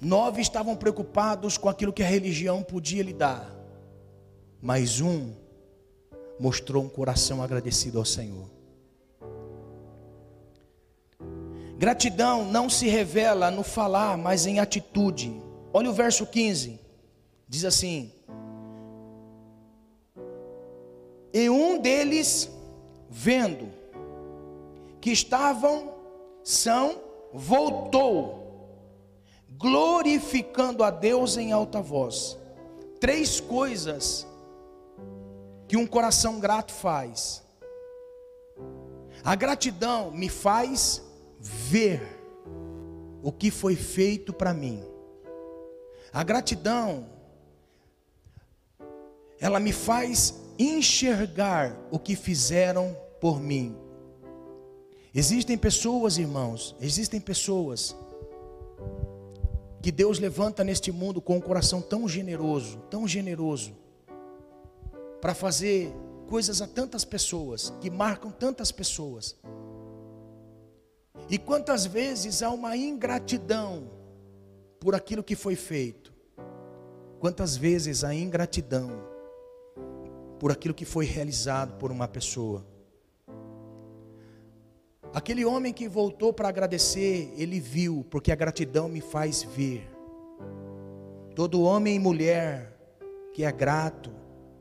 [0.00, 3.52] Nove estavam preocupados com aquilo que a religião podia lhe dar,
[4.62, 5.34] mas um
[6.38, 8.48] mostrou um coração agradecido ao Senhor.
[11.76, 15.42] Gratidão não se revela no falar, mas em atitude.
[15.72, 16.78] Olha o verso 15.
[17.48, 18.12] Diz assim:
[21.32, 22.50] E um deles,
[23.08, 23.72] vendo
[25.00, 25.94] que estavam
[26.42, 27.00] são,
[27.32, 28.68] voltou,
[29.50, 32.36] glorificando a Deus em alta voz.
[32.98, 34.26] Três coisas
[35.68, 37.42] que um coração grato faz.
[39.22, 41.02] A gratidão me faz
[41.38, 42.02] ver
[43.22, 44.82] o que foi feito para mim.
[46.12, 47.06] A gratidão
[49.38, 53.74] ela me faz enxergar o que fizeram por mim.
[55.14, 57.96] Existem pessoas, irmãos, existem pessoas
[59.82, 63.74] que Deus levanta neste mundo com um coração tão generoso, tão generoso,
[65.20, 65.92] para fazer
[66.28, 69.36] coisas a tantas pessoas, que marcam tantas pessoas.
[71.30, 73.90] E quantas vezes há uma ingratidão
[74.78, 76.12] por aquilo que foi feito?
[77.18, 79.09] Quantas vezes há ingratidão
[80.40, 82.66] por aquilo que foi realizado por uma pessoa.
[85.12, 89.86] Aquele homem que voltou para agradecer, ele viu, porque a gratidão me faz ver.
[91.36, 92.74] Todo homem e mulher
[93.34, 94.10] que é grato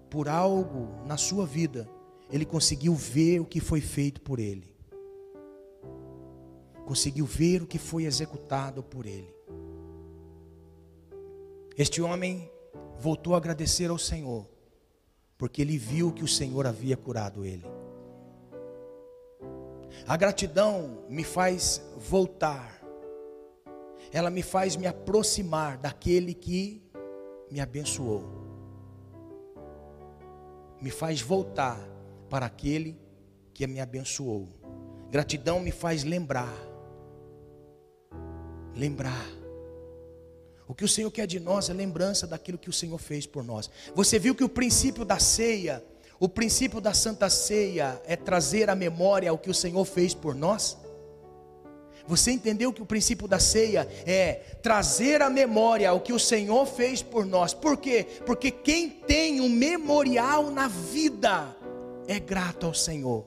[0.10, 1.89] por algo na sua vida,
[2.30, 4.76] ele conseguiu ver o que foi feito por ele.
[6.86, 9.34] Conseguiu ver o que foi executado por ele.
[11.78, 12.52] Este homem
[13.00, 14.59] voltou a agradecer ao Senhor
[15.39, 17.65] porque ele viu que o Senhor havia curado ele.
[20.06, 22.82] A gratidão me faz voltar,
[24.12, 26.84] ela me faz me aproximar daquele que
[27.49, 28.38] me abençoou.
[30.82, 31.78] me faz voltar
[32.30, 32.97] para aquele
[33.54, 34.47] que me abençoou.
[35.10, 36.54] Gratidão me faz lembrar.
[38.75, 39.38] Lembrar.
[40.69, 43.43] O que o Senhor quer de nós é lembrança daquilo que o Senhor fez por
[43.43, 43.71] nós.
[43.95, 45.84] Você viu que o princípio da ceia,
[46.19, 50.36] o princípio da santa ceia é trazer à memória o que o Senhor fez por
[50.36, 50.77] nós?
[52.05, 56.67] Você entendeu que o princípio da ceia é trazer à memória o que o Senhor
[56.67, 57.51] fez por nós.
[57.51, 58.05] Por quê?
[58.23, 61.55] Porque quem tem um memorial na vida
[62.08, 63.25] é grato ao Senhor.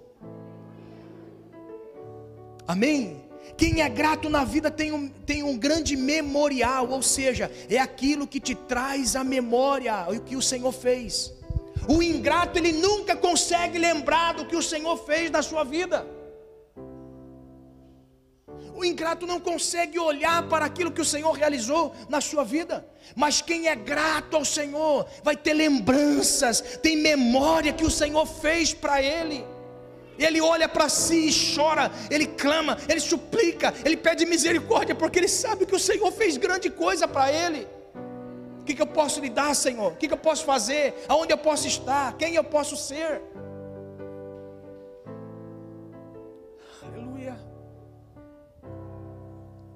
[2.68, 3.31] Amém?
[3.56, 8.26] Quem é grato na vida tem um, tem um grande memorial, ou seja, é aquilo
[8.26, 11.32] que te traz à memória o que o Senhor fez.
[11.88, 16.06] O ingrato, ele nunca consegue lembrar do que o Senhor fez na sua vida.
[18.74, 22.86] O ingrato não consegue olhar para aquilo que o Senhor realizou na sua vida.
[23.14, 28.72] Mas quem é grato ao Senhor vai ter lembranças, tem memória que o Senhor fez
[28.72, 29.44] para ele.
[30.18, 35.28] Ele olha para si e chora, ele clama, ele suplica, ele pede misericórdia, porque ele
[35.28, 37.66] sabe que o Senhor fez grande coisa para ele.
[38.60, 39.92] O que, que eu posso lhe dar, Senhor?
[39.92, 40.94] O que, que eu posso fazer?
[41.08, 42.16] Aonde eu posso estar?
[42.16, 43.20] Quem eu posso ser?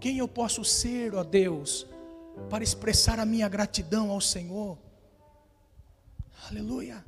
[0.07, 1.85] Quem eu posso ser, ó Deus,
[2.49, 4.79] para expressar a minha gratidão ao Senhor?
[6.49, 7.05] Aleluia.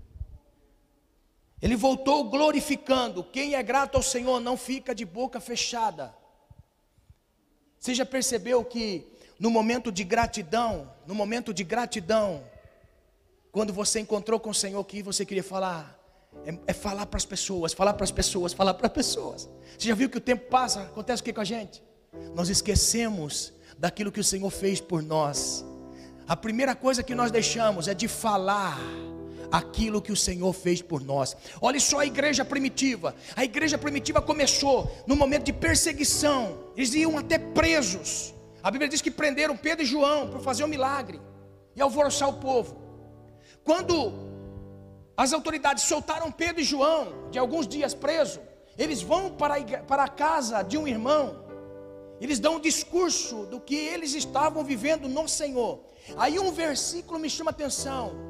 [1.61, 3.25] Ele voltou glorificando.
[3.25, 6.14] Quem é grato ao Senhor não fica de boca fechada.
[7.79, 9.07] Você já percebeu que
[9.38, 12.44] no momento de gratidão, no momento de gratidão,
[13.53, 15.97] quando você encontrou com o Senhor, que você queria falar?
[16.44, 19.49] É, é falar para as pessoas, falar para as pessoas, falar para as pessoas.
[19.77, 20.83] Você já viu que o tempo passa?
[20.83, 21.83] Acontece o que com a gente?
[22.35, 25.64] nós esquecemos daquilo que o Senhor fez por nós.
[26.27, 28.79] A primeira coisa que nós deixamos é de falar
[29.51, 31.37] aquilo que o Senhor fez por nós.
[31.61, 33.15] Olha só a igreja primitiva.
[33.37, 36.59] A igreja primitiva começou no momento de perseguição.
[36.77, 38.35] Eles iam até presos.
[38.63, 41.21] A Bíblia diz que prenderam Pedro e João para fazer um milagre
[41.75, 42.77] e alvoroçar o povo.
[43.65, 44.13] Quando
[45.17, 48.41] as autoridades soltaram Pedro e João de alguns dias presos,
[48.77, 51.49] eles vão para a, para a casa de um irmão
[52.21, 55.81] eles dão um discurso do que eles estavam vivendo no Senhor.
[56.17, 58.28] Aí um versículo me chama a atenção.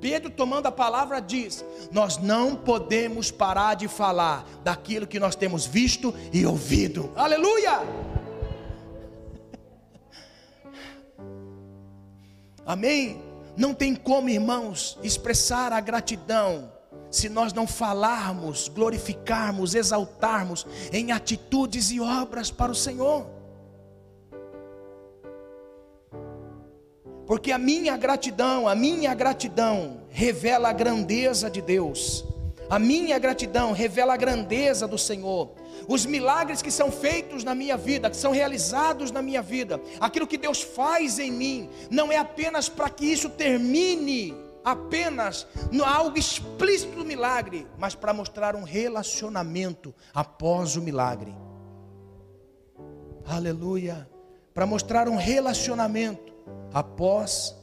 [0.00, 5.66] Pedro, tomando a palavra, diz: Nós não podemos parar de falar daquilo que nós temos
[5.66, 7.10] visto e ouvido.
[7.16, 7.80] Aleluia!
[12.66, 13.22] Amém?
[13.56, 16.72] Não tem como, irmãos, expressar a gratidão
[17.10, 23.35] se nós não falarmos, glorificarmos, exaltarmos em atitudes e obras para o Senhor.
[27.26, 32.24] Porque a minha gratidão, a minha gratidão revela a grandeza de Deus.
[32.70, 35.50] A minha gratidão revela a grandeza do Senhor.
[35.88, 40.26] Os milagres que são feitos na minha vida, que são realizados na minha vida, aquilo
[40.26, 44.34] que Deus faz em mim, não é apenas para que isso termine
[44.64, 51.32] apenas no algo explícito do milagre, mas para mostrar um relacionamento após o milagre.
[53.24, 54.08] Aleluia.
[54.52, 56.35] Para mostrar um relacionamento
[56.72, 57.56] após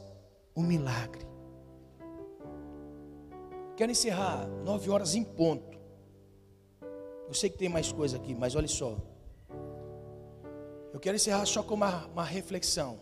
[0.54, 1.24] o milagre.
[3.76, 5.78] Quero encerrar nove horas em ponto.
[7.26, 8.96] Eu sei que tem mais coisa aqui, mas olha só.
[10.92, 13.00] Eu quero encerrar só com uma, uma reflexão.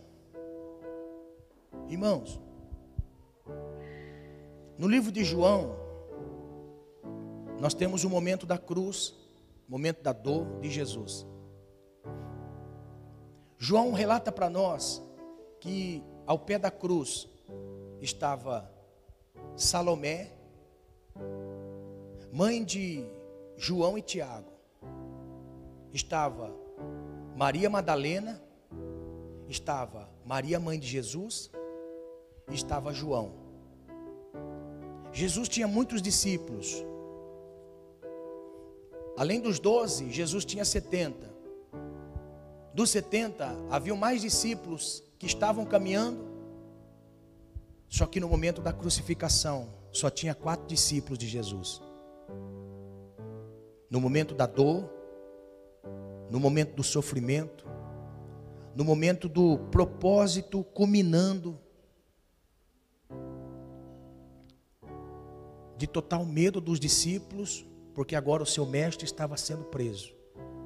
[1.87, 2.41] Irmãos,
[4.77, 5.75] no livro de João,
[7.59, 9.13] nós temos o momento da cruz,
[9.67, 11.27] momento da dor de Jesus.
[13.57, 15.01] João relata para nós
[15.63, 17.25] que ao pé da cruz
[18.01, 18.69] estava
[19.55, 20.29] Salomé,
[22.33, 23.05] mãe de
[23.55, 24.51] João e Tiago,
[25.93, 26.53] estava
[27.37, 28.43] Maria Madalena,
[29.47, 31.49] estava Maria, mãe de Jesus,
[32.51, 33.31] estava João.
[35.13, 36.83] Jesus tinha muitos discípulos.
[39.15, 41.31] Além dos doze, Jesus tinha setenta.
[42.73, 46.19] Dos setenta, haviam mais discípulos que estavam caminhando.
[47.87, 51.81] Só que no momento da crucificação, só tinha quatro discípulos de Jesus.
[53.89, 54.89] No momento da dor,
[56.29, 57.65] no momento do sofrimento,
[58.75, 61.57] no momento do propósito culminando,
[65.77, 70.13] de total medo dos discípulos, porque agora o seu mestre estava sendo preso,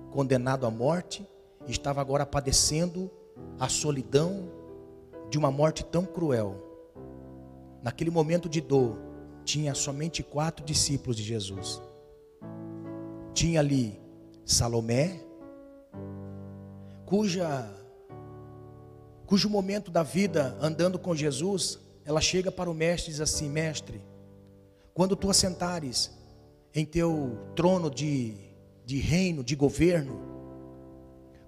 [0.09, 1.27] condenado à morte,
[1.67, 3.11] estava agora padecendo
[3.59, 4.49] a solidão
[5.29, 6.63] de uma morte tão cruel.
[7.81, 8.97] Naquele momento de dor,
[9.43, 11.81] tinha somente quatro discípulos de Jesus.
[13.33, 13.99] Tinha ali
[14.45, 15.21] Salomé,
[17.05, 17.73] cuja
[19.25, 23.49] cujo momento da vida andando com Jesus, ela chega para o mestre e diz assim:
[23.49, 24.01] Mestre,
[24.93, 26.11] quando tu assentares
[26.73, 28.35] em teu trono de,
[28.85, 30.19] de reino, de governo,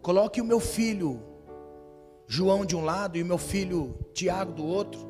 [0.02, 1.29] coloque o meu filho
[2.32, 5.02] João de um lado e o meu filho Tiago do outro,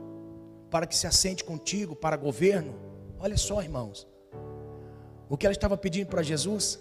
[0.71, 2.73] para que se assente contigo para governo.
[3.19, 4.07] Olha só, irmãos,
[5.27, 6.79] o que ela estava pedindo para Jesus,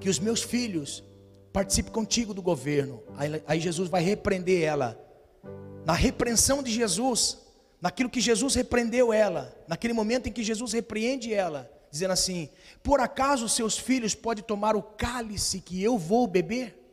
[0.00, 1.04] que os meus filhos
[1.52, 3.02] participe contigo do governo.
[3.14, 4.98] Aí, aí Jesus vai repreender ela.
[5.84, 7.36] Na repreensão de Jesus,
[7.82, 12.48] naquilo que Jesus repreendeu ela, naquele momento em que Jesus repreende ela, dizendo assim:
[12.82, 16.83] Por acaso seus filhos podem tomar o cálice que eu vou beber?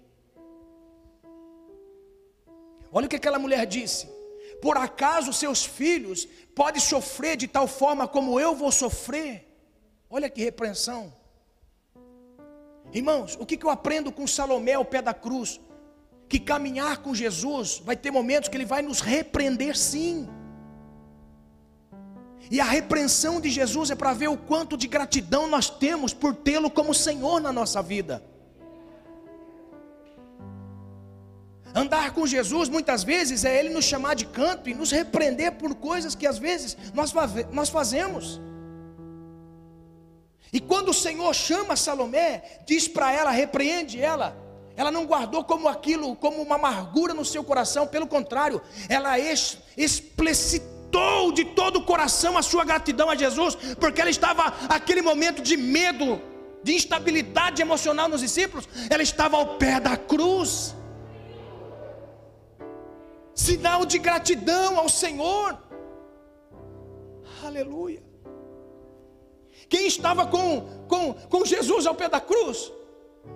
[2.91, 4.07] Olha o que aquela mulher disse:
[4.61, 9.47] Por acaso seus filhos podem sofrer de tal forma como eu vou sofrer?
[10.09, 11.13] Olha que repreensão.
[12.93, 15.61] Irmãos, o que, eu aprendo com Salomé ao pé da cruz?
[16.27, 20.27] Que caminhar com Jesus vai ter momentos que Ele vai nos repreender, sim.
[22.49, 26.35] E a repreensão de Jesus é para ver o quanto de gratidão nós temos por
[26.35, 28.21] tê-lo como Senhor na nossa vida.
[31.73, 35.75] Andar com Jesus muitas vezes é Ele nos chamar de canto e nos repreender por
[35.75, 37.13] coisas que às vezes nós,
[37.51, 38.39] nós fazemos.
[40.53, 44.35] E quando o Senhor chama Salomé, diz para ela, repreende ela.
[44.75, 49.17] Ela não guardou como aquilo, como uma amargura no seu coração, pelo contrário, ela
[49.77, 55.41] explicitou de todo o coração a sua gratidão a Jesus, porque ela estava aquele momento
[55.41, 56.21] de medo,
[56.63, 60.75] de instabilidade emocional nos discípulos, ela estava ao pé da cruz.
[63.33, 65.57] Sinal de gratidão ao Senhor.
[67.43, 68.03] Aleluia.
[69.69, 72.71] Quem estava com, com, com Jesus ao pé da cruz?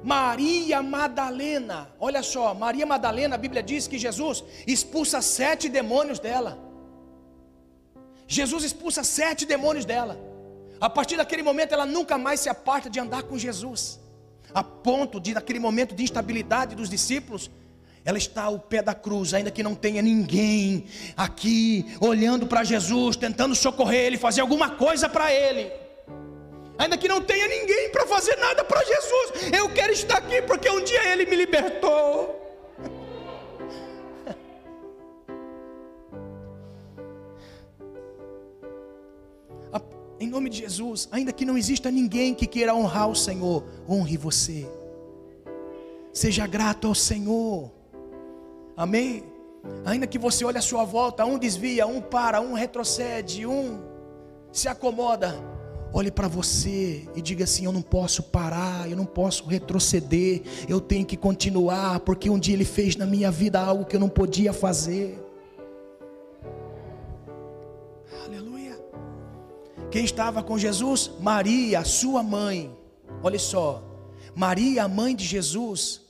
[0.04, 1.90] Maria Madalena.
[2.00, 6.58] Olha só, Maria Madalena, a Bíblia diz que Jesus expulsa sete demônios dela.
[8.28, 10.18] Jesus expulsa sete demônios dela.
[10.80, 14.00] A partir daquele momento, ela nunca mais se aparta de andar com Jesus.
[14.54, 17.50] A ponto de, naquele momento de instabilidade dos discípulos,
[18.06, 20.86] ela está ao pé da cruz, ainda que não tenha ninguém
[21.18, 25.86] aqui olhando para Jesus, tentando socorrer ele, fazer alguma coisa para ele
[26.78, 29.52] ainda que não tenha ninguém para fazer nada para Jesus.
[29.54, 32.42] Eu quero estar aqui porque um dia Ele me libertou.
[40.20, 44.16] Em nome de Jesus, ainda que não exista ninguém que queira honrar o Senhor, honre
[44.18, 44.66] você.
[46.14, 47.75] Seja grato ao Senhor.
[48.76, 49.24] Amém?
[49.86, 53.82] Ainda que você olhe à sua volta, um desvia, um para, um retrocede, um
[54.52, 55.56] se acomoda
[55.96, 60.82] olhe para você e diga assim: Eu não posso parar, eu não posso retroceder, eu
[60.82, 64.10] tenho que continuar, porque um dia Ele fez na minha vida algo que eu não
[64.10, 65.18] podia fazer.
[68.26, 68.78] Aleluia.
[69.90, 71.12] Quem estava com Jesus?
[71.22, 72.76] Maria, sua mãe.
[73.24, 73.82] Olha só,
[74.36, 76.02] Maria, a mãe de Jesus.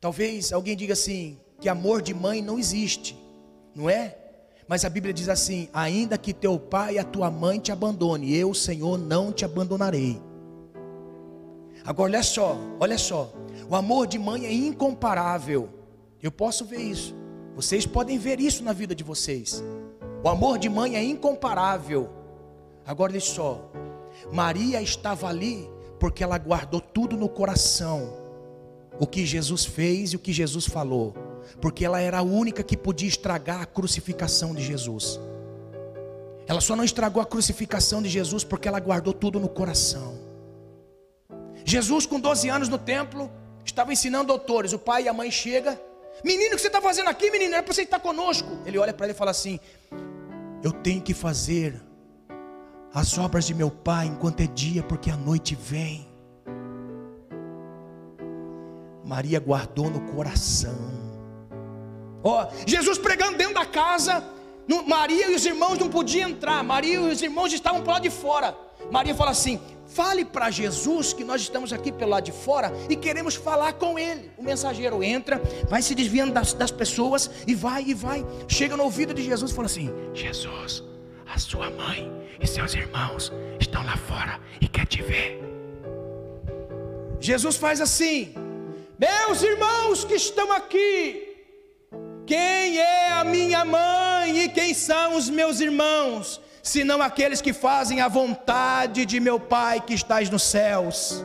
[0.00, 3.16] Talvez alguém diga assim: que amor de mãe não existe,
[3.74, 4.16] não é?
[4.66, 8.34] Mas a Bíblia diz assim: ainda que teu pai e a tua mãe te abandone,
[8.34, 10.20] eu, Senhor, não te abandonarei.
[11.84, 13.32] Agora olha só, olha só.
[13.68, 15.68] O amor de mãe é incomparável.
[16.22, 17.14] Eu posso ver isso.
[17.54, 19.62] Vocês podem ver isso na vida de vocês.
[20.22, 22.08] O amor de mãe é incomparável.
[22.86, 23.70] Agora olha só.
[24.32, 28.12] Maria estava ali porque ela guardou tudo no coração.
[28.98, 31.29] O que Jesus fez e o que Jesus falou
[31.60, 35.20] porque ela era a única que podia estragar a crucificação de Jesus.
[36.46, 40.18] Ela só não estragou a crucificação de Jesus porque ela guardou tudo no coração.
[41.64, 43.30] Jesus, com 12 anos no templo,
[43.64, 44.72] estava ensinando doutores.
[44.72, 45.78] O pai e a mãe chegam.
[46.24, 47.54] Menino, o que você está fazendo aqui, menino?
[47.54, 48.48] Era para você estar conosco.
[48.66, 49.60] Ele olha para ele e fala assim:
[50.62, 51.80] Eu tenho que fazer
[52.92, 56.08] as obras de meu pai enquanto é dia, porque a noite vem.
[59.04, 60.99] Maria guardou no coração.
[62.22, 64.24] Ó, Jesus pregando dentro da casa,
[64.86, 68.10] Maria e os irmãos não podiam entrar, Maria e os irmãos estavam para lá de
[68.10, 68.56] fora.
[68.90, 72.96] Maria fala assim: fale para Jesus que nós estamos aqui pelo lado de fora e
[72.96, 74.30] queremos falar com ele.
[74.36, 78.24] O mensageiro entra, vai se desviando das, das pessoas e vai e vai.
[78.48, 80.84] Chega no ouvido de Jesus e fala assim: Jesus,
[81.26, 82.10] a sua mãe
[82.40, 85.40] e seus irmãos estão lá fora e quer te ver.
[87.20, 88.34] Jesus faz assim:
[88.98, 91.29] Meus irmãos que estão aqui,
[92.30, 96.40] quem é a minha mãe e quem são os meus irmãos?
[96.62, 101.24] senão aqueles que fazem a vontade de meu Pai que estás nos céus.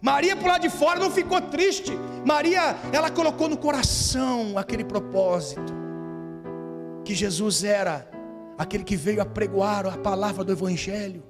[0.00, 1.92] Maria por lá de fora não ficou triste.
[2.24, 5.72] Maria, ela colocou no coração aquele propósito
[7.04, 8.08] que Jesus era
[8.58, 11.22] aquele que veio apregoar a palavra do evangelho.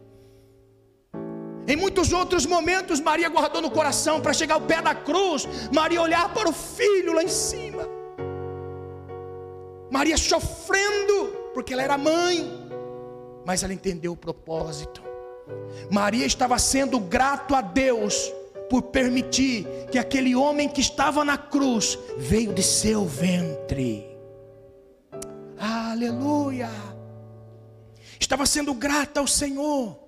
[1.69, 6.01] Em muitos outros momentos, Maria guardou no coração para chegar ao pé da cruz, Maria
[6.01, 7.89] olhar para o filho lá em cima.
[9.91, 12.49] Maria sofrendo, porque ela era mãe,
[13.45, 15.03] mas ela entendeu o propósito.
[15.91, 18.33] Maria estava sendo grato a Deus
[18.71, 24.07] por permitir que aquele homem que estava na cruz veio de seu ventre.
[25.59, 26.71] Aleluia!
[28.21, 30.06] Estava sendo grata ao Senhor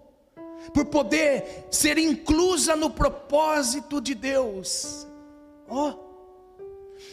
[0.73, 5.07] por poder ser inclusa no propósito de Deus.
[5.69, 5.91] Ó.
[5.91, 6.09] Oh.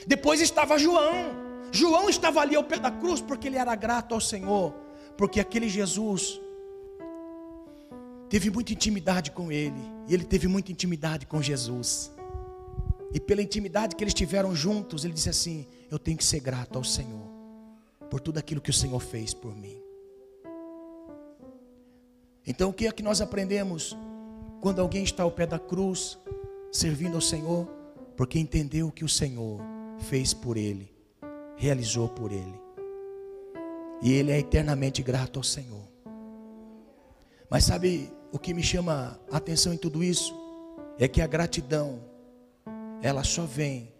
[0.07, 1.45] Depois estava João.
[1.71, 4.73] João estava ali ao pé da cruz porque ele era grato ao Senhor,
[5.17, 6.39] porque aquele Jesus
[8.29, 12.11] teve muita intimidade com ele, e ele teve muita intimidade com Jesus.
[13.13, 16.77] E pela intimidade que eles tiveram juntos, ele disse assim: Eu tenho que ser grato
[16.77, 17.29] ao Senhor
[18.09, 19.84] por tudo aquilo que o Senhor fez por mim.
[22.47, 23.97] Então, o que é que nós aprendemos
[24.61, 26.17] quando alguém está ao pé da cruz,
[26.71, 27.67] servindo ao Senhor?
[28.15, 29.59] Porque entendeu o que o Senhor
[29.97, 30.93] fez por ele,
[31.57, 32.53] realizou por ele,
[34.01, 35.83] e ele é eternamente grato ao Senhor.
[37.49, 40.33] Mas sabe o que me chama a atenção em tudo isso?
[40.99, 41.99] É que a gratidão,
[43.01, 43.91] ela só vem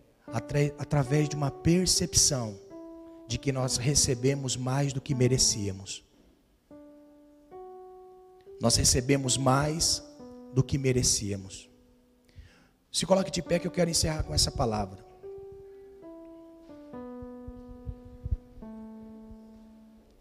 [0.78, 2.60] através de uma percepção
[3.28, 6.05] de que nós recebemos mais do que merecíamos
[8.62, 10.04] nós recebemos mais
[10.54, 11.70] do que merecíamos.
[12.92, 15.06] Se coloque de pé que eu quero encerrar com essa palavra.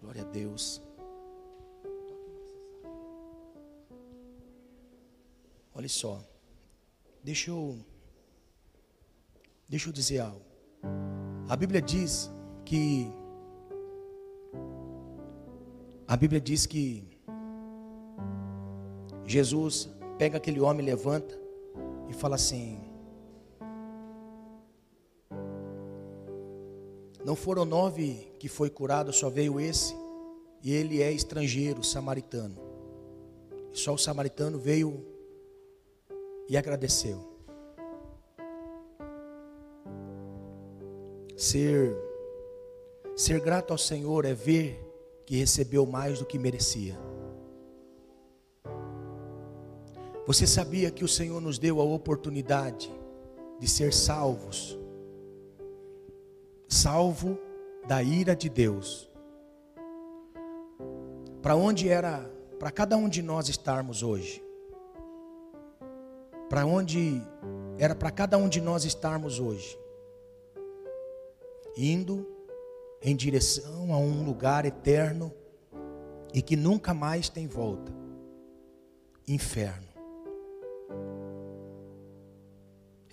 [0.00, 0.82] Glória a Deus.
[5.72, 6.22] Olha só.
[7.22, 7.78] Deixa eu
[9.68, 10.44] Deixa eu dizer algo.
[11.48, 12.30] A Bíblia diz
[12.64, 13.10] que
[16.06, 17.13] a Bíblia diz que
[19.26, 21.38] Jesus pega aquele homem, levanta
[22.08, 22.78] e fala assim:
[27.24, 29.94] Não foram nove que foi curado, só veio esse,
[30.62, 32.56] e ele é estrangeiro, samaritano.
[33.72, 35.04] Só o samaritano veio
[36.48, 37.32] e agradeceu.
[41.36, 41.96] Ser
[43.16, 44.80] ser grato ao Senhor é ver
[45.24, 46.98] que recebeu mais do que merecia.
[50.26, 52.90] Você sabia que o Senhor nos deu a oportunidade
[53.60, 54.78] de ser salvos?
[56.66, 57.38] Salvo
[57.86, 59.10] da ira de Deus.
[61.42, 64.42] Para onde era para cada um de nós estarmos hoje?
[66.48, 67.20] Para onde
[67.78, 69.78] era para cada um de nós estarmos hoje?
[71.76, 72.26] Indo
[73.02, 75.30] em direção a um lugar eterno
[76.32, 77.92] e que nunca mais tem volta
[79.28, 79.83] inferno.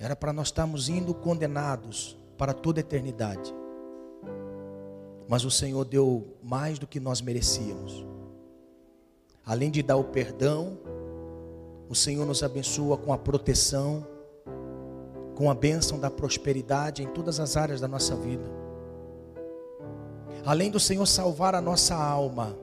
[0.02, 3.54] Era para nós estarmos indo condenados para toda a eternidade.
[5.30, 8.04] Mas o Senhor deu mais do que nós merecíamos.
[9.46, 10.76] Além de dar o perdão,
[11.88, 14.04] o Senhor nos abençoa com a proteção,
[15.36, 18.50] com a bênção da prosperidade em todas as áreas da nossa vida.
[20.44, 22.58] Além do Senhor salvar a nossa alma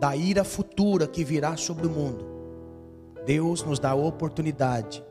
[0.00, 2.26] da ira futura que virá sobre o mundo,
[3.24, 5.04] Deus nos dá a oportunidade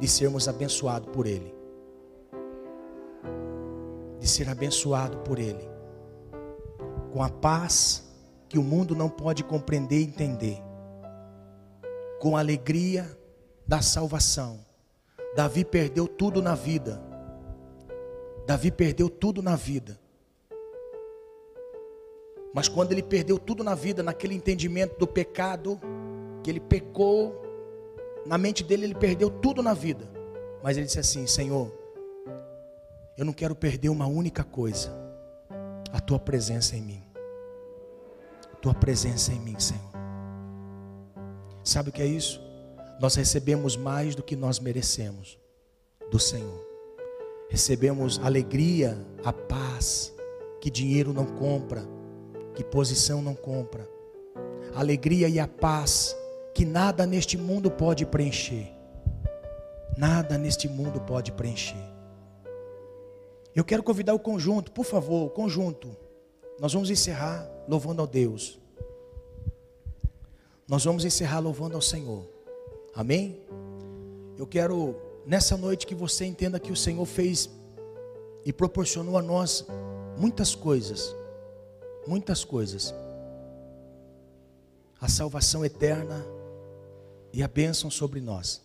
[0.00, 1.54] de sermos abençoados por Ele.
[4.18, 5.68] De ser abençoado por Ele.
[7.12, 8.10] Com a paz
[8.48, 10.58] que o mundo não pode compreender e entender.
[12.18, 13.16] Com a alegria
[13.66, 14.58] da salvação.
[15.36, 17.00] Davi perdeu tudo na vida.
[18.46, 20.00] Davi perdeu tudo na vida.
[22.52, 25.80] Mas quando ele perdeu tudo na vida, naquele entendimento do pecado,
[26.42, 27.49] que ele pecou,
[28.26, 30.08] na mente dele ele perdeu tudo na vida.
[30.62, 31.72] Mas ele disse assim: Senhor,
[33.16, 34.92] eu não quero perder uma única coisa:
[35.92, 37.02] a tua presença em mim.
[38.52, 39.90] A tua presença em mim, Senhor.
[41.64, 42.40] Sabe o que é isso?
[43.00, 45.38] Nós recebemos mais do que nós merecemos
[46.10, 46.66] do Senhor.
[47.48, 50.14] Recebemos alegria, a paz
[50.60, 51.82] que dinheiro não compra,
[52.54, 53.88] que posição não compra.
[54.74, 56.16] alegria e a paz
[56.60, 58.70] que nada neste mundo pode preencher.
[59.96, 61.82] Nada neste mundo pode preencher.
[63.56, 65.96] Eu quero convidar o conjunto, por favor, o conjunto,
[66.60, 68.58] nós vamos encerrar louvando ao Deus.
[70.68, 72.28] Nós vamos encerrar louvando ao Senhor.
[72.94, 73.40] Amém?
[74.36, 74.94] Eu quero
[75.24, 77.48] nessa noite que você entenda que o Senhor fez
[78.44, 79.66] e proporcionou a nós
[80.18, 81.16] muitas coisas.
[82.06, 82.94] Muitas coisas.
[85.00, 86.22] A salvação eterna
[87.32, 88.62] e a bênção sobre nós,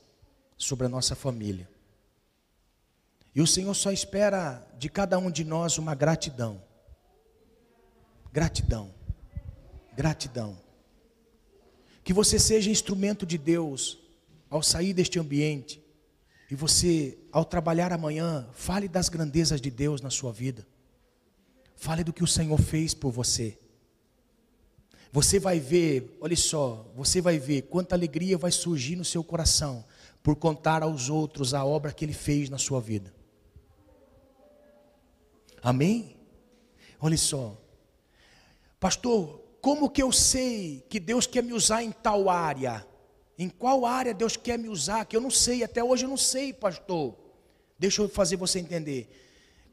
[0.58, 1.70] sobre a nossa família.
[3.34, 6.62] E o Senhor só espera de cada um de nós uma gratidão.
[8.32, 8.94] Gratidão.
[9.94, 10.58] Gratidão.
[12.04, 13.98] Que você seja instrumento de Deus
[14.50, 15.84] ao sair deste ambiente.
[16.50, 20.66] E você, ao trabalhar amanhã, fale das grandezas de Deus na sua vida.
[21.76, 23.58] Fale do que o Senhor fez por você.
[25.16, 29.86] Você vai ver, olha só, você vai ver quanta alegria vai surgir no seu coração
[30.22, 33.16] por contar aos outros a obra que ele fez na sua vida.
[35.64, 36.18] Amém?
[37.00, 37.58] Olha só,
[38.78, 42.86] pastor, como que eu sei que Deus quer me usar em tal área?
[43.40, 45.06] Em qual área Deus quer me usar?
[45.06, 47.16] Que eu não sei, até hoje eu não sei, pastor.
[47.80, 49.10] Deixa eu fazer você entender.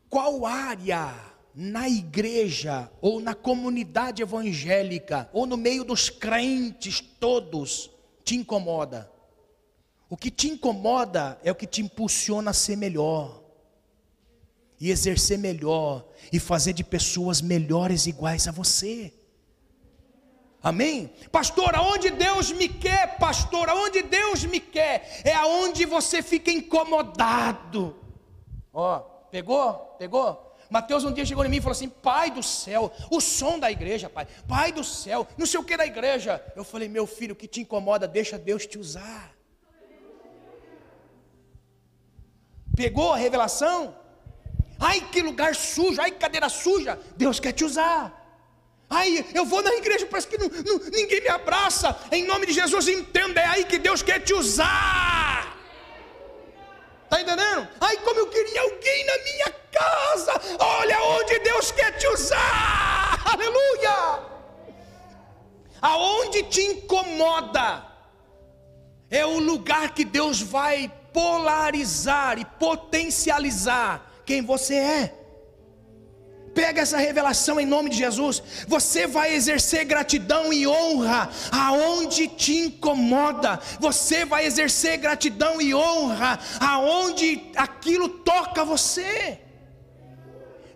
[0.09, 7.90] Qual área na igreja ou na comunidade evangélica ou no meio dos crentes todos
[8.24, 9.11] te incomoda.
[10.09, 13.42] O que te incomoda é o que te impulsiona a ser melhor
[14.80, 19.12] e exercer melhor e fazer de pessoas melhores iguais a você.
[20.62, 21.12] Amém?
[21.30, 27.96] Pastor, aonde Deus me quer, pastor, aonde Deus me quer, é aonde você fica incomodado.
[28.72, 29.00] Ó,
[29.30, 29.74] pegou?
[29.98, 30.51] Pegou?
[30.73, 33.70] Mateus um dia chegou em mim e falou assim: Pai do céu, o som da
[33.70, 36.43] igreja, pai, Pai do céu, não sei o que da igreja.
[36.57, 39.35] Eu falei: Meu filho, o que te incomoda, deixa Deus te usar.
[42.75, 43.95] Pegou a revelação?
[44.81, 46.99] Ai, que lugar sujo, ai, cadeira suja.
[47.18, 48.01] Deus quer te usar.
[48.89, 51.95] Ai, eu vou na igreja, parece que não, não, ninguém me abraça.
[52.11, 55.22] Em nome de Jesus, entenda, é aí que Deus quer te usar.
[57.12, 57.68] Está entendendo?
[57.78, 60.32] Ai, como eu queria alguém na minha casa.
[60.58, 63.22] Olha onde Deus quer te usar.
[63.26, 64.22] Aleluia.
[65.82, 67.86] Aonde te incomoda
[69.10, 75.22] é o lugar que Deus vai polarizar e potencializar quem você é.
[76.55, 78.42] Pega essa revelação em nome de Jesus.
[78.68, 83.59] Você vai exercer gratidão e honra aonde te incomoda.
[83.80, 89.38] Você vai exercer gratidão e honra aonde aquilo toca você.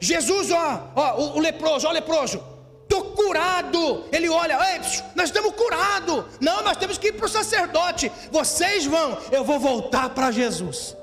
[0.00, 2.42] Jesus, ó, ó o, o leproso, ó, o leproso.
[2.82, 4.06] Estou curado.
[4.12, 4.58] Ele olha,
[5.14, 6.24] nós estamos curados.
[6.40, 8.10] Não, nós temos que ir para o sacerdote.
[8.30, 10.96] Vocês vão, eu vou voltar para Jesus.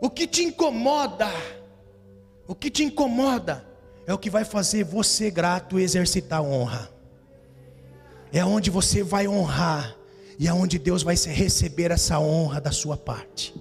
[0.00, 1.30] O que te incomoda?
[2.52, 3.66] O que te incomoda
[4.06, 6.90] é o que vai fazer você grato exercitar honra.
[8.30, 9.96] É onde você vai honrar
[10.38, 13.54] e é onde Deus vai receber essa honra da sua parte.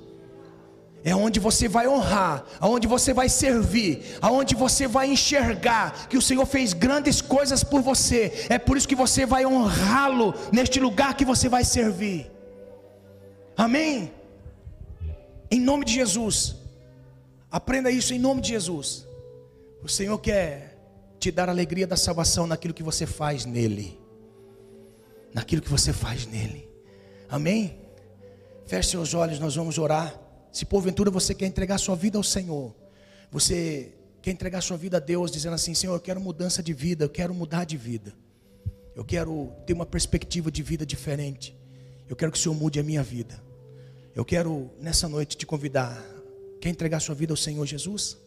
[1.05, 6.21] É onde você vai honrar, aonde você vai servir, aonde você vai enxergar que o
[6.21, 8.45] Senhor fez grandes coisas por você.
[8.49, 12.29] É por isso que você vai honrá-lo neste lugar que você vai servir.
[13.55, 14.11] Amém?
[15.49, 16.60] Em nome de Jesus.
[17.51, 19.05] Aprenda isso em nome de Jesus.
[19.83, 20.77] O Senhor quer
[21.19, 23.99] te dar a alegria da salvação naquilo que você faz nele.
[25.33, 26.69] Naquilo que você faz nele.
[27.27, 27.77] Amém?
[28.65, 30.17] Feche seus olhos, nós vamos orar.
[30.51, 32.73] Se porventura você quer entregar sua vida ao Senhor,
[33.29, 37.05] você quer entregar sua vida a Deus, dizendo assim: Senhor, eu quero mudança de vida,
[37.05, 38.13] eu quero mudar de vida,
[38.95, 41.57] eu quero ter uma perspectiva de vida diferente,
[42.07, 43.41] eu quero que o Senhor mude a minha vida.
[44.13, 45.97] Eu quero nessa noite te convidar
[46.61, 48.17] Quer entregar sua vida ao Senhor Jesus?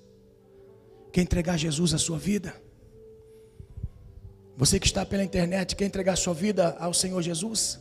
[1.12, 2.52] Quer entregar Jesus à sua vida?
[4.56, 7.78] Você que está pela internet, quer entregar sua vida ao Senhor Jesus?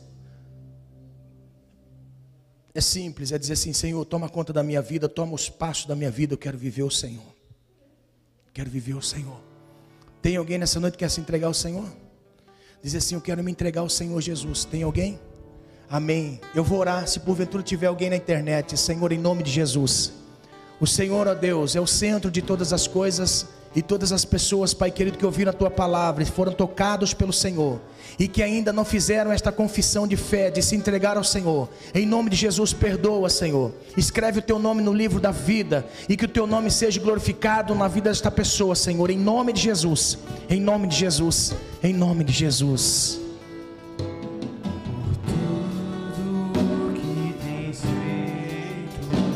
[2.72, 5.96] É simples, é dizer assim: Senhor, toma conta da minha vida, toma os passos da
[5.96, 7.34] minha vida, eu quero viver o Senhor.
[8.52, 9.40] Quero viver o Senhor.
[10.22, 11.88] Tem alguém nessa noite que quer se entregar ao Senhor?
[12.80, 14.64] Dizer assim: Eu quero me entregar ao Senhor Jesus.
[14.64, 15.18] Tem alguém?
[15.88, 16.40] Amém.
[16.54, 17.08] Eu vou orar.
[17.08, 20.23] Se porventura tiver alguém na internet, Senhor, em nome de Jesus.
[20.84, 24.74] O Senhor, ó Deus, é o centro de todas as coisas e todas as pessoas,
[24.74, 27.80] Pai querido, que ouviram a tua palavra e foram tocados pelo Senhor
[28.18, 32.04] e que ainda não fizeram esta confissão de fé, de se entregar ao Senhor, em
[32.04, 33.72] nome de Jesus, perdoa, Senhor.
[33.96, 37.74] Escreve o teu nome no livro da vida e que o teu nome seja glorificado
[37.74, 40.18] na vida desta pessoa, Senhor, em nome de Jesus,
[40.50, 43.23] em nome de Jesus, em nome de Jesus.